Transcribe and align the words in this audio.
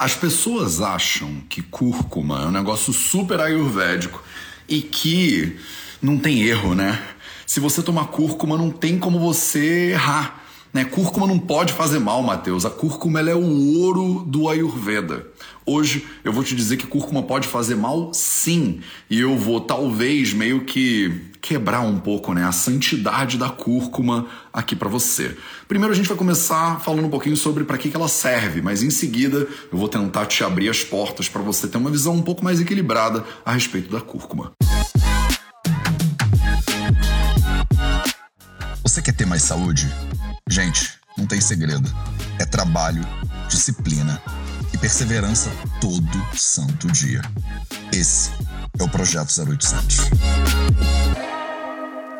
As 0.00 0.16
pessoas 0.16 0.80
acham 0.80 1.42
que 1.46 1.60
cúrcuma 1.60 2.44
é 2.44 2.46
um 2.46 2.50
negócio 2.50 2.90
super 2.90 3.38
ayurvédico 3.38 4.24
e 4.66 4.80
que 4.80 5.58
não 6.00 6.16
tem 6.16 6.40
erro, 6.40 6.74
né? 6.74 6.98
Se 7.44 7.60
você 7.60 7.82
tomar 7.82 8.06
cúrcuma, 8.06 8.56
não 8.56 8.70
tem 8.70 8.98
como 8.98 9.20
você 9.20 9.90
errar. 9.90 10.42
Né? 10.72 10.84
Cúrcuma 10.84 11.26
não 11.26 11.38
pode 11.38 11.72
fazer 11.72 11.98
mal, 11.98 12.22
Matheus. 12.22 12.64
A 12.64 12.70
cúrcuma 12.70 13.20
é 13.20 13.34
o 13.34 13.78
ouro 13.78 14.24
do 14.26 14.48
Ayurveda. 14.48 15.26
Hoje 15.66 16.06
eu 16.24 16.32
vou 16.32 16.42
te 16.42 16.54
dizer 16.54 16.76
que 16.76 16.86
cúrcuma 16.86 17.22
pode 17.22 17.46
fazer 17.46 17.74
mal, 17.74 18.12
sim. 18.14 18.80
E 19.08 19.20
eu 19.20 19.36
vou 19.36 19.60
talvez 19.60 20.32
meio 20.32 20.64
que 20.64 21.30
quebrar 21.40 21.80
um 21.80 21.98
pouco 21.98 22.34
né, 22.34 22.44
a 22.44 22.52
santidade 22.52 23.38
da 23.38 23.48
cúrcuma 23.48 24.26
aqui 24.52 24.76
para 24.76 24.88
você. 24.88 25.36
Primeiro 25.66 25.92
a 25.92 25.96
gente 25.96 26.08
vai 26.08 26.16
começar 26.16 26.80
falando 26.80 27.06
um 27.06 27.10
pouquinho 27.10 27.36
sobre 27.36 27.64
para 27.64 27.78
que, 27.78 27.88
que 27.88 27.96
ela 27.96 28.08
serve, 28.08 28.60
mas 28.60 28.82
em 28.82 28.90
seguida 28.90 29.48
eu 29.72 29.78
vou 29.78 29.88
tentar 29.88 30.26
te 30.26 30.44
abrir 30.44 30.68
as 30.68 30.84
portas 30.84 31.28
para 31.28 31.40
você 31.40 31.66
ter 31.66 31.78
uma 31.78 31.90
visão 31.90 32.14
um 32.14 32.22
pouco 32.22 32.44
mais 32.44 32.60
equilibrada 32.60 33.24
a 33.44 33.52
respeito 33.52 33.90
da 33.90 34.00
cúrcuma. 34.00 34.52
Você 38.82 39.00
quer 39.00 39.12
ter 39.12 39.26
mais 39.26 39.42
saúde? 39.42 39.88
Gente, 40.50 40.94
não 41.16 41.26
tem 41.26 41.40
segredo. 41.40 41.88
É 42.36 42.44
trabalho, 42.44 43.06
disciplina 43.48 44.20
e 44.74 44.76
perseverança 44.76 45.48
todo 45.80 46.36
santo 46.36 46.88
dia. 46.88 47.22
Esse 47.92 48.32
é 48.76 48.82
o 48.82 48.88
Projeto 48.88 49.28
0800. 49.28 50.10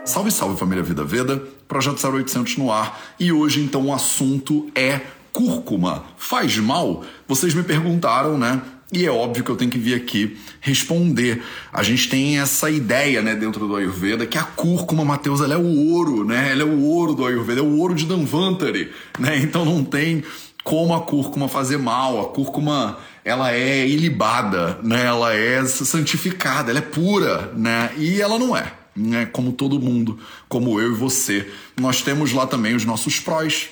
Salve, 0.05 0.31
salve 0.31 0.57
família 0.57 0.85
Vida 0.85 1.05
Veda, 1.05 1.39
Projeto 1.67 2.01
0800 2.07 2.57
no 2.57 2.71
ar. 2.71 3.01
E 3.19 3.33
hoje 3.33 3.65
então 3.65 3.87
o 3.87 3.93
assunto 3.93 4.71
é 4.77 5.01
cúrcuma. 5.33 6.05
Faz 6.17 6.57
mal? 6.59 7.05
Vocês 7.27 7.53
me 7.53 7.65
perguntaram, 7.65 8.39
né? 8.39 8.63
E 8.93 9.07
é 9.07 9.11
óbvio 9.11 9.45
que 9.45 9.51
eu 9.51 9.57
tenho 9.57 9.71
que 9.71 9.79
vir 9.79 9.95
aqui 9.95 10.37
responder. 10.61 11.43
A 11.73 11.81
gente 11.83 12.09
tem 12.09 12.41
essa 12.41 12.69
ideia, 12.69 13.23
né, 13.23 13.37
dentro 13.37 13.69
do 13.69 13.77
Ayurveda, 13.77 14.27
que 14.27 14.37
a 14.37 14.43
cúrcuma, 14.43 15.05
Mateus, 15.05 15.41
ela 15.41 15.55
é 15.55 15.57
o 15.57 15.93
ouro, 15.93 16.25
né? 16.25 16.51
Ela 16.51 16.63
é 16.63 16.65
o 16.65 16.83
ouro 16.83 17.15
do 17.15 17.25
Ayurveda, 17.25 17.61
é 17.61 17.63
o 17.63 17.79
ouro 17.79 17.95
de 17.95 18.05
Danvantari, 18.05 18.91
né? 19.17 19.39
Então 19.51 19.65
não 19.65 19.85
tem 19.85 20.25
como 20.65 20.93
a 20.93 21.03
cúrcuma 21.03 21.49
fazer 21.49 21.79
mal. 21.79 22.21
A 22.21 22.29
cúrcuma, 22.31 22.99
ela 23.25 23.53
é 23.53 23.87
ilibada, 23.87 24.81
né? 24.83 25.07
Ela 25.07 25.35
é 25.35 25.65
santificada, 25.65 26.71
ela 26.71 26.81
é 26.81 26.83
pura, 26.83 27.53
né? 27.57 27.93
E 27.97 28.21
ela 28.21 28.41
não 28.41 28.57
é, 28.57 28.73
né? 28.97 29.25
Como 29.27 29.53
todo 29.53 29.81
mundo, 29.81 30.19
como 30.49 30.81
eu 30.81 30.91
e 30.93 30.97
você. 30.97 31.49
Nós 31.79 32.03
temos 32.03 32.33
lá 32.33 32.45
também 32.45 32.75
os 32.75 32.85
nossos 32.85 33.21
prós, 33.21 33.69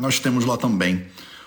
nós 0.00 0.18
temos 0.18 0.46
lá 0.46 0.56
também 0.56 1.04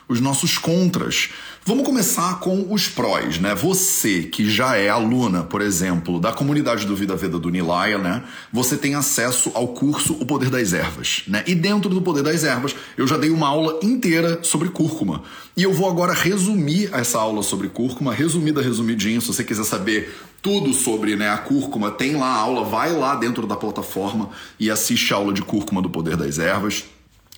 os 0.07 0.19
nossos 0.19 0.57
contras. 0.57 1.29
Vamos 1.67 1.83
começar 1.83 2.39
com 2.41 2.71
os 2.71 2.87
prós, 2.87 3.39
né? 3.39 3.55
Você 3.55 4.21
que 4.21 4.47
já 4.47 4.77
é 4.77 4.87
aluna, 4.87 5.41
por 5.41 5.61
exemplo, 5.61 6.19
da 6.19 6.31
comunidade 6.31 6.85
do 6.85 6.95
Vida 6.95 7.15
Veda 7.15 7.39
do 7.39 7.49
Nilaya, 7.49 7.97
né? 7.97 8.21
Você 8.53 8.77
tem 8.77 8.93
acesso 8.93 9.51
ao 9.55 9.69
curso 9.69 10.13
O 10.13 10.27
Poder 10.27 10.51
das 10.51 10.73
Ervas, 10.73 11.23
né? 11.27 11.43
E 11.47 11.55
dentro 11.55 11.89
do 11.89 12.03
Poder 12.03 12.21
das 12.21 12.43
Ervas, 12.43 12.75
eu 12.95 13.07
já 13.07 13.17
dei 13.17 13.31
uma 13.31 13.47
aula 13.47 13.79
inteira 13.81 14.43
sobre 14.43 14.69
cúrcuma. 14.69 15.23
E 15.57 15.63
eu 15.63 15.73
vou 15.73 15.89
agora 15.89 16.13
resumir 16.13 16.91
essa 16.93 17.17
aula 17.17 17.41
sobre 17.41 17.67
cúrcuma, 17.67 18.13
resumida, 18.13 18.61
resumidinho, 18.61 19.19
se 19.19 19.25
você 19.25 19.43
quiser 19.43 19.65
saber 19.65 20.15
tudo 20.43 20.71
sobre 20.71 21.15
né, 21.15 21.31
a 21.31 21.37
cúrcuma, 21.39 21.89
tem 21.89 22.15
lá 22.15 22.27
a 22.27 22.37
aula, 22.41 22.63
vai 22.63 22.91
lá 22.91 23.15
dentro 23.15 23.47
da 23.47 23.55
plataforma 23.55 24.29
e 24.59 24.69
assiste 24.69 25.11
a 25.11 25.17
aula 25.17 25.33
de 25.33 25.41
cúrcuma 25.41 25.81
do 25.81 25.89
Poder 25.89 26.15
das 26.15 26.37
Ervas. 26.37 26.83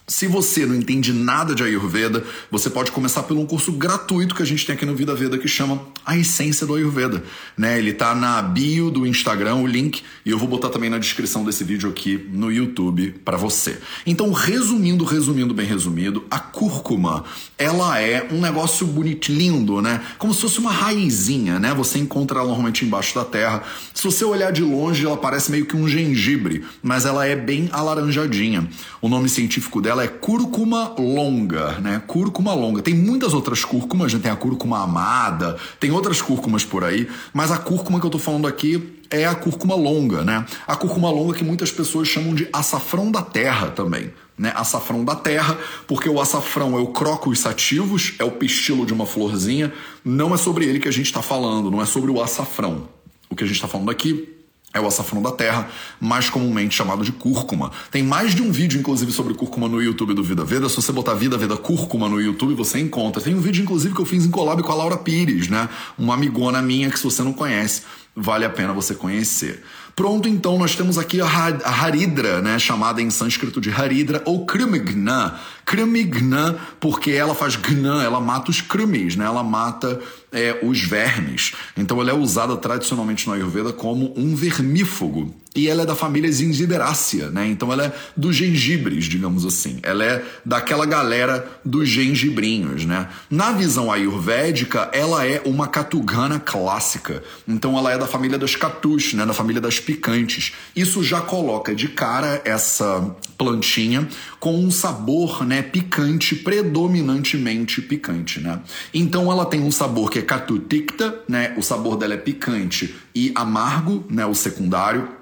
Se 0.10 0.26
você 0.26 0.66
não 0.66 0.74
entende 0.74 1.12
nada 1.12 1.54
de 1.54 1.62
Ayurveda, 1.62 2.24
você 2.50 2.70
pode 2.70 2.94
começar 2.94 3.24
por 3.24 3.36
um 3.36 3.46
curso 3.46 3.74
gratuito 3.74 4.34
que 4.34 4.42
a 4.42 4.46
gente 4.46 4.66
tem 4.66 4.74
aqui 4.74 4.86
no 4.86 4.96
Vida 4.96 5.14
Veda 5.14 5.38
que 5.38 5.50
chama 5.50 5.82
A 6.06 6.18
Essência 6.18 6.66
do 6.66 6.76
Ayurveda. 6.76 7.22
Né? 7.58 7.78
Ele 7.78 7.92
tá 7.92 8.16
na 8.16 8.42
bio 8.42 8.90
do 8.90 9.06
Instagram, 9.06 9.56
o 9.56 9.68
link, 9.68 10.02
e 10.26 10.30
eu 10.30 10.38
vou 10.38 10.48
botar 10.48 10.70
também 10.70 10.90
na 10.90 10.98
descrição 10.98 11.44
desse 11.44 11.62
vídeo 11.66 11.90
aqui 11.90 12.26
no 12.32 12.50
YouTube 12.50 13.16
para 13.26 13.36
você. 13.36 13.80
Então, 14.06 14.32
resumindo, 14.32 15.04
resumindo, 15.04 15.54
bem 15.54 15.68
resumido, 15.68 16.26
a 16.32 16.40
cúrcuma, 16.40 17.26
ela 17.58 18.00
é 18.00 18.30
um 18.32 18.40
negócio 18.40 18.88
bonito, 18.88 19.30
lindo, 19.30 19.82
né? 19.82 20.02
Como 20.18 20.34
se 20.34 20.40
fosse 20.40 20.60
uma 20.60 20.72
raizinha, 20.72 21.60
né? 21.60 21.74
Você 21.74 22.00
encontra 22.00 22.38
ela 22.38 22.48
normalmente 22.48 22.86
embaixo 22.86 23.14
da 23.14 23.26
terra. 23.26 23.62
Se 23.94 24.06
você 24.06 24.24
olhar 24.24 24.54
de 24.54 24.64
longe, 24.64 25.06
ela 25.06 25.18
parece 25.18 25.52
meio 25.52 25.66
que 25.66 25.76
um 25.76 25.86
gengibre, 25.86 26.64
mas 26.82 27.06
ela 27.06 27.26
é 27.26 27.36
bem 27.36 27.68
alaranjadinha. 27.74 28.70
O 29.02 29.10
nome 29.10 29.28
científico 29.28 29.82
dela 29.82 29.97
ela 29.98 30.04
é 30.04 30.08
cúrcuma 30.08 30.94
longa, 30.98 31.80
né? 31.80 32.02
Cúrcuma 32.06 32.54
longa. 32.54 32.84
Tem 32.84 32.94
muitas 32.94 33.34
outras 33.34 33.66
cúrcumas, 33.66 34.14
né? 34.14 34.20
tem 34.22 34.32
a 34.32 34.36
cúrcuma 34.36 34.84
amada, 34.84 35.58
tem 35.80 35.90
outras 35.90 36.22
cúrcumas 36.22 36.64
por 36.64 36.84
aí, 36.84 37.10
mas 37.34 37.52
a 37.52 37.58
cúrcuma 37.58 38.00
que 38.00 38.06
eu 38.06 38.10
tô 38.12 38.20
falando 38.20 38.46
aqui 38.46 39.02
é 39.10 39.26
a 39.26 39.34
cúrcuma 39.34 39.74
longa, 39.74 40.24
né? 40.24 40.46
A 40.68 40.76
cúrcuma 40.76 41.10
longa 41.10 41.34
que 41.34 41.44
muitas 41.44 41.72
pessoas 41.72 42.08
chamam 42.08 42.36
de 42.36 42.48
açafrão 42.54 43.12
da 43.12 43.24
terra 43.24 43.72
também. 43.72 44.14
Né, 44.38 44.54
açafrão 44.56 45.04
da 45.04 45.16
terra, 45.16 45.58
porque 45.88 46.08
o 46.08 46.22
açafrão 46.22 46.78
é 46.78 46.80
o 46.80 46.90
crocus 46.90 47.40
sativos, 47.40 48.14
é 48.20 48.24
o 48.24 48.30
pistilo 48.30 48.86
de 48.86 48.94
uma 48.94 49.08
florzinha, 49.08 49.74
não 50.06 50.32
é 50.32 50.38
sobre 50.38 50.64
ele 50.64 50.80
que 50.80 50.88
a 50.88 50.92
gente 50.92 51.08
está 51.08 51.24
falando, 51.24 51.72
não 51.72 51.82
é 51.82 51.88
sobre 51.88 52.12
o 52.12 52.22
açafrão. 52.22 52.88
O 53.32 53.36
que 53.36 53.44
a 53.44 53.48
gente 53.48 53.56
está 53.56 53.68
falando 53.68 53.90
aqui 53.90 54.37
é 54.78 54.82
o 54.82 54.88
açafrão 54.88 55.22
da 55.22 55.32
terra, 55.32 55.68
mais 56.00 56.30
comumente 56.30 56.76
chamado 56.76 57.04
de 57.04 57.12
cúrcuma. 57.12 57.72
Tem 57.92 58.04
mais 58.04 58.34
de 58.34 58.42
um 58.42 58.52
vídeo, 58.52 58.80
inclusive, 58.80 59.12
sobre 59.12 59.34
cúrcuma 59.34 59.68
no 59.68 59.82
YouTube 59.82 60.14
do 60.14 60.24
Vida 60.24 60.46
Veda. 60.46 60.70
Se 60.70 60.76
você 60.76 60.92
botar 60.92 61.14
Vida 61.16 61.38
Veda 61.38 61.58
Cúrcuma 61.58 62.08
no 62.08 62.22
YouTube, 62.22 62.54
você 62.54 62.80
encontra. 62.80 63.22
Tem 63.22 63.36
um 63.36 63.42
vídeo, 63.42 63.64
inclusive, 63.64 63.94
que 63.94 64.02
eu 64.02 64.06
fiz 64.06 64.26
em 64.26 64.30
collab 64.30 64.62
com 64.64 64.72
a 64.72 64.76
Laura 64.76 64.98
Pires, 64.98 65.50
né? 65.50 65.68
Uma 65.98 66.14
amigona 66.14 66.62
minha 66.62 66.90
que, 66.90 66.98
se 66.98 67.04
você 67.04 67.24
não 67.24 67.34
conhece, 67.34 67.82
vale 68.16 68.46
a 68.46 68.50
pena 68.50 68.74
você 68.74 68.96
conhecer. 68.96 69.64
Pronto, 69.96 70.30
então, 70.30 70.60
nós 70.60 70.76
temos 70.76 71.00
aqui 71.00 71.20
a 71.20 71.26
Haridra, 71.26 72.40
né, 72.40 72.60
chamada 72.60 73.02
em 73.02 73.10
sânscrito 73.10 73.60
de 73.60 73.72
Haridra, 73.72 74.22
ou 74.26 74.46
Krimigna. 74.46 75.40
Krimigna, 75.66 76.56
porque 76.80 77.10
ela 77.10 77.34
faz 77.34 77.56
gna, 77.56 78.04
ela 78.04 78.22
mata 78.22 78.52
os 78.52 78.62
krimis, 78.62 79.16
né, 79.16 79.26
ela 79.26 79.42
mata 79.42 80.00
é, 80.38 80.60
os 80.62 80.82
vermes. 80.82 81.54
Então 81.76 82.00
ela 82.00 82.12
é 82.12 82.14
usada 82.14 82.56
tradicionalmente 82.56 83.26
no 83.26 83.34
Ayurveda 83.34 83.74
como 83.74 84.14
um 84.16 84.36
vermífugo. 84.36 85.34
E 85.58 85.68
ela 85.68 85.82
é 85.82 85.86
da 85.88 85.96
família 85.96 86.32
Zingiberacea, 86.32 87.32
né? 87.32 87.48
Então 87.48 87.74
ela 87.74 87.86
é 87.86 87.94
dos 88.16 88.36
gengibres, 88.36 89.06
digamos 89.06 89.44
assim. 89.44 89.80
Ela 89.82 90.04
é 90.04 90.26
daquela 90.46 90.86
galera 90.86 91.50
dos 91.66 91.90
gengibrinhos, 91.90 92.86
né? 92.86 93.10
Na 93.28 93.52
visão 93.54 93.92
ayurvédica, 93.92 94.88
ela 94.94 95.26
é 95.26 95.42
uma 95.46 95.68
catugana 95.68 96.40
clássica. 96.40 97.24
Então 97.48 97.76
ela 97.76 97.92
é 97.92 97.98
da 97.98 98.06
família 98.06 98.38
das 98.38 98.56
catus, 98.56 99.16
né? 99.16 99.26
Da 99.26 99.34
família 99.34 99.60
das 99.60 99.80
picantes. 99.80 100.54
Isso 100.76 101.04
já 101.04 101.22
coloca 101.22 101.74
de 101.74 101.88
cara 101.88 102.40
essa 102.46 103.16
plantinha 103.36 104.08
com 104.40 104.56
um 104.56 104.70
sabor, 104.70 105.44
né, 105.44 105.64
picante, 105.64 106.36
predominantemente 106.36 107.82
picante, 107.82 108.40
né? 108.40 108.60
Então 108.94 109.32
ela 109.32 109.46
tem 109.46 109.62
um 109.62 109.72
sabor 109.72 110.12
que 110.12 110.20
é 110.20 110.22
catuticta, 110.22 111.20
né? 111.28 111.56
O 111.58 111.64
sabor 111.64 111.98
dela 111.98 112.14
é 112.14 112.18
picante 112.18 112.96
e 113.16 113.32
amargo, 113.34 114.06
né, 114.08 114.24
o 114.24 114.36
secundário 114.36 115.17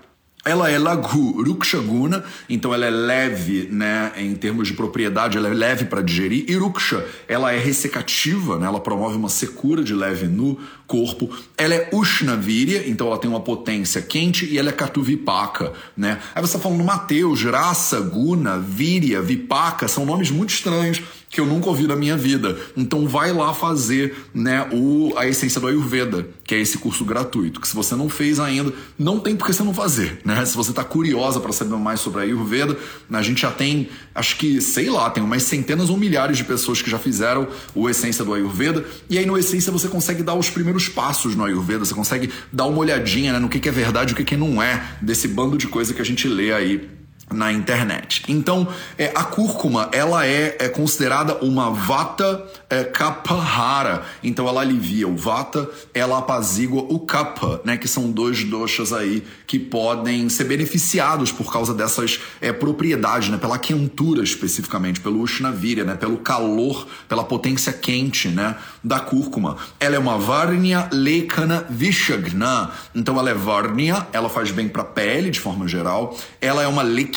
ela 0.46 0.70
é 0.70 0.78
lagu 0.78 1.44
rukshaguna, 1.44 2.24
então 2.48 2.72
ela 2.72 2.86
é 2.86 2.90
leve, 2.92 3.68
né, 3.72 4.12
em 4.16 4.36
termos 4.36 4.68
de 4.68 4.76
propriedade, 4.76 5.38
ela 5.38 5.50
é 5.50 5.54
leve 5.54 5.86
para 5.86 6.04
digerir. 6.04 6.46
E 6.48 6.56
ruksha, 6.56 7.04
ela 7.28 7.52
é 7.52 7.58
ressecativa, 7.58 8.60
né, 8.60 8.68
ela 8.68 8.80
promove 8.80 9.18
uma 9.18 9.28
secura 9.28 9.84
de 9.84 9.96
leve 9.96 10.28
no 10.28 10.60
corpo. 10.86 11.30
Ela 11.58 11.74
é 11.74 11.90
ushnavirya, 11.92 12.88
então 12.88 13.08
ela 13.08 13.18
tem 13.18 13.30
uma 13.30 13.40
potência 13.40 14.04
quente 14.04 14.46
e 14.46 14.60
ela 14.60 14.70
é 14.70 14.72
katuvipaka, 14.72 15.74
né? 15.98 16.20
Aí 16.36 16.42
você 16.42 16.54
tá 16.54 16.60
falando 16.60 16.84
Mateus, 16.84 17.44
raça, 17.44 18.00
guna, 18.00 18.60
virya, 18.60 19.22
vipaka, 19.22 19.88
são 19.88 20.06
nomes 20.06 20.30
muito 20.30 20.52
estranhos 20.52 21.02
que 21.30 21.40
eu 21.40 21.46
nunca 21.46 21.68
ouvi 21.68 21.88
na 21.88 21.96
minha 21.96 22.16
vida. 22.16 22.58
Então 22.76 23.08
vai 23.08 23.34
lá 23.34 23.54
fazer, 23.54 24.16
né, 24.34 24.68
o 24.72 25.14
a 25.18 25.28
essência 25.28 25.60
do 25.60 25.68
Ayurveda, 25.68 26.28
que 26.44 26.56
é 26.56 26.60
esse 26.60 26.78
curso 26.78 27.04
gratuito, 27.04 27.60
que 27.60 27.68
se 27.68 27.76
você 27.76 27.96
não 27.96 28.10
fez 28.10 28.40
ainda, 28.40 28.74
não 28.98 29.20
tem 29.20 29.36
por 29.36 29.48
que 29.48 29.54
você 29.54 29.64
não 29.64 29.74
fazer, 29.74 30.20
né? 30.24 30.46
Se 30.46 30.56
você 30.56 30.70
está 30.70 30.84
curiosa 30.84 31.40
para 31.40 31.52
saber 31.52 31.76
mais 31.76 32.00
sobre 32.00 32.22
a 32.22 32.24
Ayurveda, 32.24 32.78
a 33.12 33.22
gente 33.22 33.42
já 33.42 33.52
tem, 33.52 33.90
acho 34.14 34.38
que, 34.38 34.62
sei 34.62 34.90
lá, 34.90 35.10
tem 35.10 35.24
umas 35.24 35.44
centenas 35.44 35.90
ou 35.90 35.98
milhares 35.98 36.38
de 36.38 36.44
pessoas 36.44 36.82
que 36.82 36.90
já 36.90 37.00
fizeram 37.00 37.48
o 37.74 37.90
essência 37.90 38.24
do 38.24 38.34
Ayurveda, 38.34 38.86
e 39.10 39.18
aí 39.18 39.26
no 39.26 39.38
essência 39.38 39.72
você 39.72 39.88
consegue 39.88 40.24
dar 40.24 40.36
os 40.36 40.50
primeiros 40.50 40.88
passos 40.88 41.36
no 41.36 41.44
Ayurveda, 41.44 41.86
você 41.86 41.94
consegue 41.94 42.30
dar 42.52 42.66
uma 42.66 42.80
olhadinha 42.80 43.34
né, 43.34 43.40
no 43.40 43.50
que, 43.50 43.60
que 43.60 43.70
é 43.70 43.72
verdade 43.72 44.12
e 44.12 44.14
o 44.14 44.16
que, 44.16 44.24
que 44.24 44.38
não 44.38 44.62
é 44.62 44.98
desse 45.02 45.28
bando 45.28 45.58
de 45.58 45.68
coisa 45.68 45.94
que 45.94 46.02
a 46.02 46.06
gente 46.06 46.28
lê 46.28 46.54
aí 46.54 47.05
na 47.32 47.52
internet. 47.52 48.24
Então, 48.28 48.68
é, 48.98 49.12
a 49.16 49.24
cúrcuma, 49.24 49.90
ela 49.92 50.26
é, 50.26 50.58
é 50.60 50.70
considerada 50.70 51.36
uma 51.44 51.72
vata 51.72 52.46
é, 52.70 52.84
kapahara. 52.84 54.04
Então, 54.24 54.48
ela 54.48 54.62
alivia 54.62 55.08
o 55.08 55.18
vata, 55.18 55.68
ela 55.94 56.20
apazigua 56.20 56.86
o 56.88 57.00
kapha, 57.00 57.62
né? 57.64 57.78
Que 57.78 57.88
são 57.88 58.12
dois 58.12 58.44
doshas 58.44 58.94
aí 58.94 59.24
que 59.48 59.58
podem 59.58 60.30
ser 60.30 60.44
beneficiados 60.46 61.32
por 61.32 61.52
causa 61.52 61.74
dessas 61.74 62.20
é, 62.40 62.54
propriedades, 62.54 63.30
né? 63.30 63.38
Pela 63.38 63.58
quentura 63.58 64.24
especificamente, 64.24 65.00
pelo 65.00 65.20
Ushnavira, 65.20 65.84
né? 65.84 65.96
Pelo 65.96 66.18
calor, 66.18 66.88
pela 67.10 67.24
potência 67.24 67.74
quente, 67.74 68.28
né? 68.28 68.56
Da 68.84 69.00
cúrcuma. 69.00 69.58
Ela 69.80 69.96
é 69.96 70.00
uma 70.00 70.18
Varnya 70.18 70.90
Lekana 70.92 71.66
Vishagna. 71.70 72.70
Então, 72.94 73.18
ela 73.18 73.32
é 73.32 73.34
Varnya, 73.34 74.08
ela 74.14 74.30
faz 74.30 74.52
bem 74.52 74.70
para 74.70 74.84
pele 74.84 75.32
de 75.32 75.40
forma 75.40 75.68
geral. 75.68 76.16
Ela 76.40 76.62
é 76.62 76.68
uma 76.68 76.84
Lekana 76.84 77.15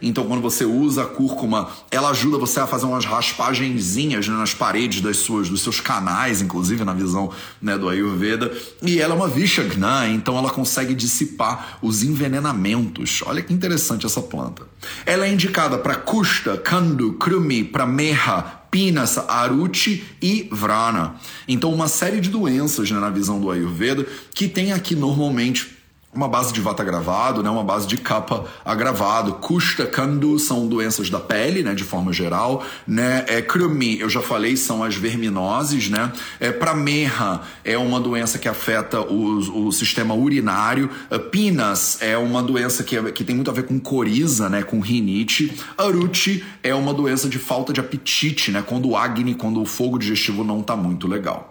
então 0.00 0.24
quando 0.24 0.40
você 0.40 0.64
usa 0.64 1.02
a 1.02 1.06
cúrcuma, 1.06 1.68
ela 1.90 2.10
ajuda 2.10 2.38
você 2.38 2.60
a 2.60 2.66
fazer 2.66 2.86
umas 2.86 3.04
raspagenzinhas 3.04 4.28
né, 4.28 4.34
nas 4.36 4.54
paredes 4.54 5.00
das 5.00 5.18
suas, 5.18 5.48
dos 5.48 5.62
seus 5.62 5.80
canais, 5.80 6.40
inclusive 6.40 6.84
na 6.84 6.92
visão 6.92 7.30
né, 7.60 7.76
do 7.76 7.88
Ayurveda. 7.88 8.52
E 8.82 9.00
ela 9.00 9.14
é 9.14 9.16
uma 9.16 9.28
Vishagna, 9.28 10.08
então 10.08 10.36
ela 10.36 10.50
consegue 10.50 10.94
dissipar 10.94 11.78
os 11.82 12.02
envenenamentos. 12.02 13.22
Olha 13.26 13.42
que 13.42 13.52
interessante 13.52 14.06
essa 14.06 14.22
planta. 14.22 14.62
Ela 15.04 15.26
é 15.26 15.32
indicada 15.32 15.78
para 15.78 15.94
Kusta, 15.94 16.56
Kandu, 16.56 17.14
Krumi, 17.14 17.64
para 17.64 17.86
Meha, 17.86 18.60
Pinas, 18.70 19.18
Aruti 19.18 20.04
e 20.22 20.48
Vrana. 20.50 21.16
Então, 21.48 21.72
uma 21.72 21.88
série 21.88 22.20
de 22.20 22.30
doenças 22.30 22.90
né, 22.90 22.98
na 22.98 23.10
visão 23.10 23.40
do 23.40 23.50
Ayurveda 23.50 24.06
que 24.32 24.48
tem 24.48 24.72
aqui 24.72 24.94
normalmente 24.94 25.79
uma 26.12 26.26
base 26.26 26.52
de 26.52 26.60
vata 26.60 26.82
agravado, 26.82 27.40
né, 27.42 27.48
uma 27.48 27.62
base 27.62 27.86
de 27.86 27.96
capa 27.96 28.44
agravado. 28.64 29.34
Kushta, 29.34 29.86
Kandu 29.86 30.38
são 30.40 30.66
doenças 30.66 31.08
da 31.08 31.20
pele, 31.20 31.62
né, 31.62 31.72
de 31.72 31.84
forma 31.84 32.12
geral, 32.12 32.64
né? 32.86 33.24
É, 33.28 33.40
Krumi, 33.40 34.00
eu 34.00 34.10
já 34.10 34.20
falei, 34.20 34.56
são 34.56 34.82
as 34.82 34.96
verminoses, 34.96 35.88
né? 35.88 36.12
É, 36.40 36.50
Prameha 36.50 37.40
é 37.64 37.78
uma 37.78 38.00
doença 38.00 38.38
que 38.38 38.48
afeta 38.48 39.00
o, 39.00 39.66
o 39.66 39.72
sistema 39.72 40.14
urinário. 40.14 40.90
É, 41.10 41.18
Pinas 41.18 41.98
é 42.00 42.18
uma 42.18 42.42
doença 42.42 42.82
que, 42.82 42.96
é, 42.96 43.12
que 43.12 43.22
tem 43.22 43.36
muito 43.36 43.50
a 43.50 43.54
ver 43.54 43.62
com 43.62 43.78
coriza, 43.78 44.48
né, 44.48 44.64
com 44.64 44.80
rinite. 44.80 45.56
Aruti 45.78 46.44
é 46.62 46.74
uma 46.74 46.92
doença 46.92 47.28
de 47.28 47.38
falta 47.38 47.72
de 47.72 47.78
apetite, 47.78 48.50
né, 48.50 48.64
quando 48.66 48.88
o 48.88 48.96
Agni, 48.96 49.34
quando 49.34 49.62
o 49.62 49.66
fogo 49.66 49.96
digestivo 49.96 50.42
não 50.42 50.60
está 50.60 50.74
muito 50.74 51.06
legal. 51.06 51.49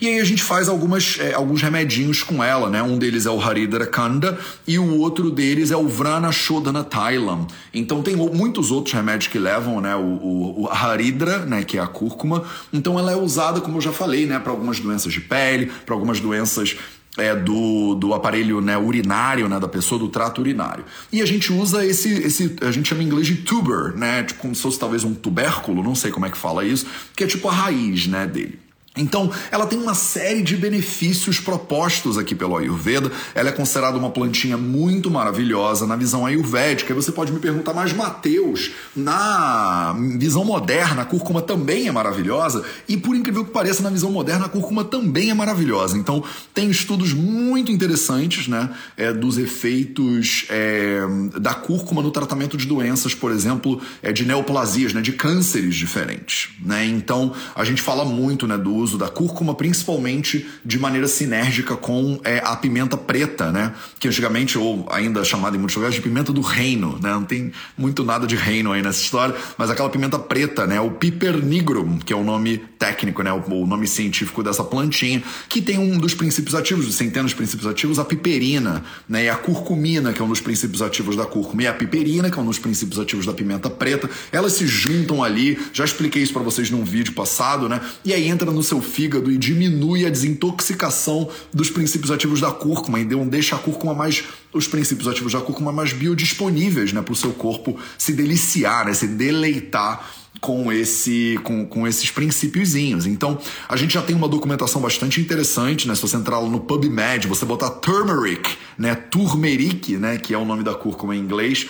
E 0.00 0.06
aí 0.06 0.20
a 0.20 0.24
gente 0.24 0.42
faz 0.42 0.68
algumas, 0.68 1.18
é, 1.18 1.34
alguns 1.34 1.62
remedinhos 1.62 2.22
com 2.22 2.42
ela, 2.42 2.68
né? 2.68 2.82
Um 2.82 2.98
deles 2.98 3.26
é 3.26 3.30
o 3.30 3.40
Haridra 3.40 3.86
Kanda 3.86 4.38
e 4.66 4.78
o 4.78 4.98
outro 4.98 5.30
deles 5.30 5.70
é 5.70 5.76
o 5.76 5.88
Vrana 5.88 6.30
Shodana 6.32 6.84
Thailam. 6.84 7.46
Então 7.72 8.02
tem 8.02 8.16
muitos 8.16 8.70
outros 8.70 8.94
remédios 8.94 9.30
que 9.30 9.38
levam, 9.38 9.80
né? 9.80 9.94
O, 9.96 10.00
o, 10.00 10.62
o 10.62 10.68
Haridra, 10.68 11.38
né? 11.46 11.62
Que 11.62 11.78
é 11.78 11.80
a 11.80 11.86
cúrcuma. 11.86 12.44
Então 12.72 12.98
ela 12.98 13.12
é 13.12 13.16
usada, 13.16 13.60
como 13.60 13.78
eu 13.78 13.82
já 13.82 13.92
falei, 13.92 14.26
né? 14.26 14.38
Para 14.38 14.52
algumas 14.52 14.80
doenças 14.80 15.12
de 15.12 15.20
pele, 15.20 15.70
para 15.84 15.94
algumas 15.94 16.20
doenças 16.20 16.76
é, 17.16 17.34
do, 17.34 17.94
do 17.94 18.14
aparelho 18.14 18.60
né, 18.60 18.76
urinário 18.76 19.48
né, 19.48 19.58
da 19.58 19.68
pessoa, 19.68 19.98
do 19.98 20.08
trato 20.08 20.40
urinário. 20.40 20.84
E 21.10 21.22
a 21.22 21.26
gente 21.26 21.52
usa 21.52 21.84
esse, 21.84 22.12
esse, 22.12 22.56
a 22.60 22.70
gente 22.70 22.88
chama 22.88 23.02
em 23.02 23.06
inglês 23.06 23.26
de 23.26 23.36
tuber, 23.36 23.96
né? 23.96 24.22
Tipo 24.22 24.42
como 24.42 24.54
se 24.54 24.62
fosse 24.62 24.78
talvez 24.78 25.04
um 25.04 25.14
tubérculo, 25.14 25.82
não 25.82 25.94
sei 25.94 26.10
como 26.10 26.26
é 26.26 26.30
que 26.30 26.36
fala 26.36 26.64
isso, 26.64 26.86
que 27.14 27.24
é 27.24 27.26
tipo 27.26 27.48
a 27.48 27.52
raiz 27.52 28.06
né, 28.06 28.26
dele. 28.26 28.65
Então, 28.96 29.30
ela 29.50 29.66
tem 29.66 29.78
uma 29.78 29.94
série 29.94 30.42
de 30.42 30.56
benefícios 30.56 31.38
propostos 31.38 32.16
aqui 32.16 32.34
pelo 32.34 32.56
Ayurveda. 32.56 33.12
Ela 33.34 33.50
é 33.50 33.52
considerada 33.52 33.98
uma 33.98 34.10
plantinha 34.10 34.56
muito 34.56 35.10
maravilhosa 35.10 35.86
na 35.86 35.96
visão 35.96 36.24
ayurvédica. 36.24 36.94
Você 36.94 37.12
pode 37.12 37.32
me 37.32 37.38
perguntar, 37.38 37.74
mas 37.74 37.92
Mateus, 37.92 38.70
na 38.94 39.94
visão 40.18 40.44
moderna, 40.44 41.02
a 41.02 41.04
cúrcuma 41.04 41.42
também 41.42 41.88
é 41.88 41.92
maravilhosa? 41.92 42.64
E 42.88 42.96
por 42.96 43.14
incrível 43.14 43.44
que 43.44 43.50
pareça, 43.50 43.82
na 43.82 43.90
visão 43.90 44.10
moderna, 44.10 44.46
a 44.46 44.48
cúrcuma 44.48 44.84
também 44.84 45.30
é 45.30 45.34
maravilhosa. 45.34 45.98
Então, 45.98 46.24
tem 46.54 46.70
estudos 46.70 47.12
muito 47.12 47.70
interessantes 47.70 48.48
né, 48.48 48.70
é, 48.96 49.12
dos 49.12 49.36
efeitos 49.36 50.46
é, 50.48 51.00
da 51.38 51.52
cúrcuma 51.52 52.00
no 52.00 52.10
tratamento 52.10 52.56
de 52.56 52.66
doenças, 52.66 53.14
por 53.14 53.30
exemplo, 53.30 53.80
é, 54.02 54.12
de 54.12 54.24
neoplasias, 54.24 54.94
né, 54.94 55.02
de 55.02 55.12
cânceres 55.12 55.74
diferentes. 55.74 56.50
Né? 56.64 56.86
Então, 56.86 57.34
a 57.54 57.64
gente 57.64 57.82
fala 57.82 58.04
muito 58.04 58.46
né, 58.46 58.56
do 58.56 58.85
uso 58.86 58.96
da 58.96 59.08
cúrcuma, 59.08 59.54
principalmente 59.54 60.46
de 60.64 60.78
maneira 60.78 61.08
sinérgica 61.08 61.76
com 61.76 62.20
é, 62.24 62.38
a 62.38 62.56
pimenta 62.56 62.96
preta, 62.96 63.50
né? 63.50 63.74
Que 63.98 64.08
antigamente, 64.08 64.56
ou 64.56 64.86
ainda 64.90 65.22
chamada 65.24 65.56
em 65.56 65.58
muitos 65.58 65.76
lugares 65.76 65.94
de 65.94 66.00
pimenta 66.00 66.32
do 66.32 66.40
reino, 66.40 66.98
né? 67.02 67.10
Não 67.10 67.24
tem 67.24 67.52
muito 67.76 68.04
nada 68.04 68.26
de 68.26 68.36
reino 68.36 68.72
aí 68.72 68.80
nessa 68.80 69.02
história, 69.02 69.34
mas 69.58 69.68
aquela 69.68 69.90
pimenta 69.90 70.18
preta, 70.18 70.66
né? 70.66 70.80
O 70.80 70.92
Piper 70.92 71.44
nigrum, 71.44 71.98
que 71.98 72.12
é 72.12 72.16
o 72.16 72.24
nome 72.24 72.58
técnico, 72.78 73.22
né? 73.22 73.32
O, 73.32 73.62
o 73.62 73.66
nome 73.66 73.86
científico 73.86 74.42
dessa 74.42 74.62
plantinha, 74.64 75.22
que 75.48 75.60
tem 75.60 75.78
um 75.78 75.98
dos 75.98 76.14
princípios 76.14 76.54
ativos, 76.54 76.94
centenas 76.94 77.32
de 77.32 77.36
princípios 77.36 77.66
ativos, 77.66 77.98
a 77.98 78.04
piperina, 78.04 78.84
né? 79.08 79.24
E 79.24 79.28
a 79.28 79.36
curcumina, 79.36 80.12
que 80.12 80.22
é 80.22 80.24
um 80.24 80.28
dos 80.28 80.40
princípios 80.40 80.80
ativos 80.80 81.16
da 81.16 81.26
cúrcuma, 81.26 81.64
e 81.64 81.66
a 81.66 81.74
piperina, 81.74 82.30
que 82.30 82.38
é 82.38 82.42
um 82.42 82.46
dos 82.46 82.58
princípios 82.58 83.00
ativos 83.00 83.26
da 83.26 83.32
pimenta 83.32 83.68
preta. 83.68 84.08
Elas 84.30 84.52
se 84.52 84.66
juntam 84.66 85.22
ali, 85.24 85.58
já 85.72 85.84
expliquei 85.84 86.22
isso 86.22 86.32
para 86.32 86.42
vocês 86.42 86.70
num 86.70 86.84
vídeo 86.84 87.12
passado, 87.12 87.68
né? 87.68 87.80
E 88.04 88.12
aí 88.12 88.28
entra 88.28 88.50
no 88.50 88.62
seu 88.62 88.75
seu 88.76 88.82
fígado 88.82 89.30
e 89.30 89.38
diminui 89.38 90.04
a 90.04 90.10
desintoxicação 90.10 91.28
dos 91.52 91.70
princípios 91.70 92.10
ativos 92.10 92.40
da 92.40 92.50
cúrcuma, 92.50 93.00
então 93.00 93.26
deixa 93.26 93.56
a 93.56 93.58
cúrcuma 93.58 93.94
mais 93.94 94.24
os 94.52 94.68
princípios 94.68 95.08
ativos 95.08 95.32
da 95.32 95.40
cúrcuma 95.40 95.72
mais 95.72 95.92
biodisponíveis, 95.92 96.92
né, 96.92 97.02
para 97.02 97.12
o 97.12 97.16
seu 97.16 97.32
corpo 97.32 97.78
se 97.98 98.12
deliciar, 98.12 98.86
né, 98.86 98.94
se 98.94 99.06
deleitar 99.06 100.08
com 100.40 100.70
esse 100.70 101.38
com, 101.42 101.66
com 101.66 101.86
esses 101.86 102.10
princípiozinhos. 102.10 103.06
Então, 103.06 103.38
a 103.68 103.76
gente 103.76 103.94
já 103.94 104.02
tem 104.02 104.14
uma 104.14 104.28
documentação 104.28 104.82
bastante 104.82 105.18
interessante, 105.18 105.88
né? 105.88 105.94
Se 105.94 106.02
você 106.02 106.16
entrar 106.16 106.40
no 106.42 106.60
PubMed, 106.60 107.26
você 107.26 107.46
botar 107.46 107.70
turmeric, 107.70 108.56
né? 108.76 108.94
Turmeric, 108.94 109.96
né, 109.96 110.18
que 110.18 110.34
é 110.34 110.38
o 110.38 110.44
nome 110.44 110.62
da 110.62 110.74
cúrcuma 110.74 111.16
em 111.16 111.20
inglês, 111.20 111.66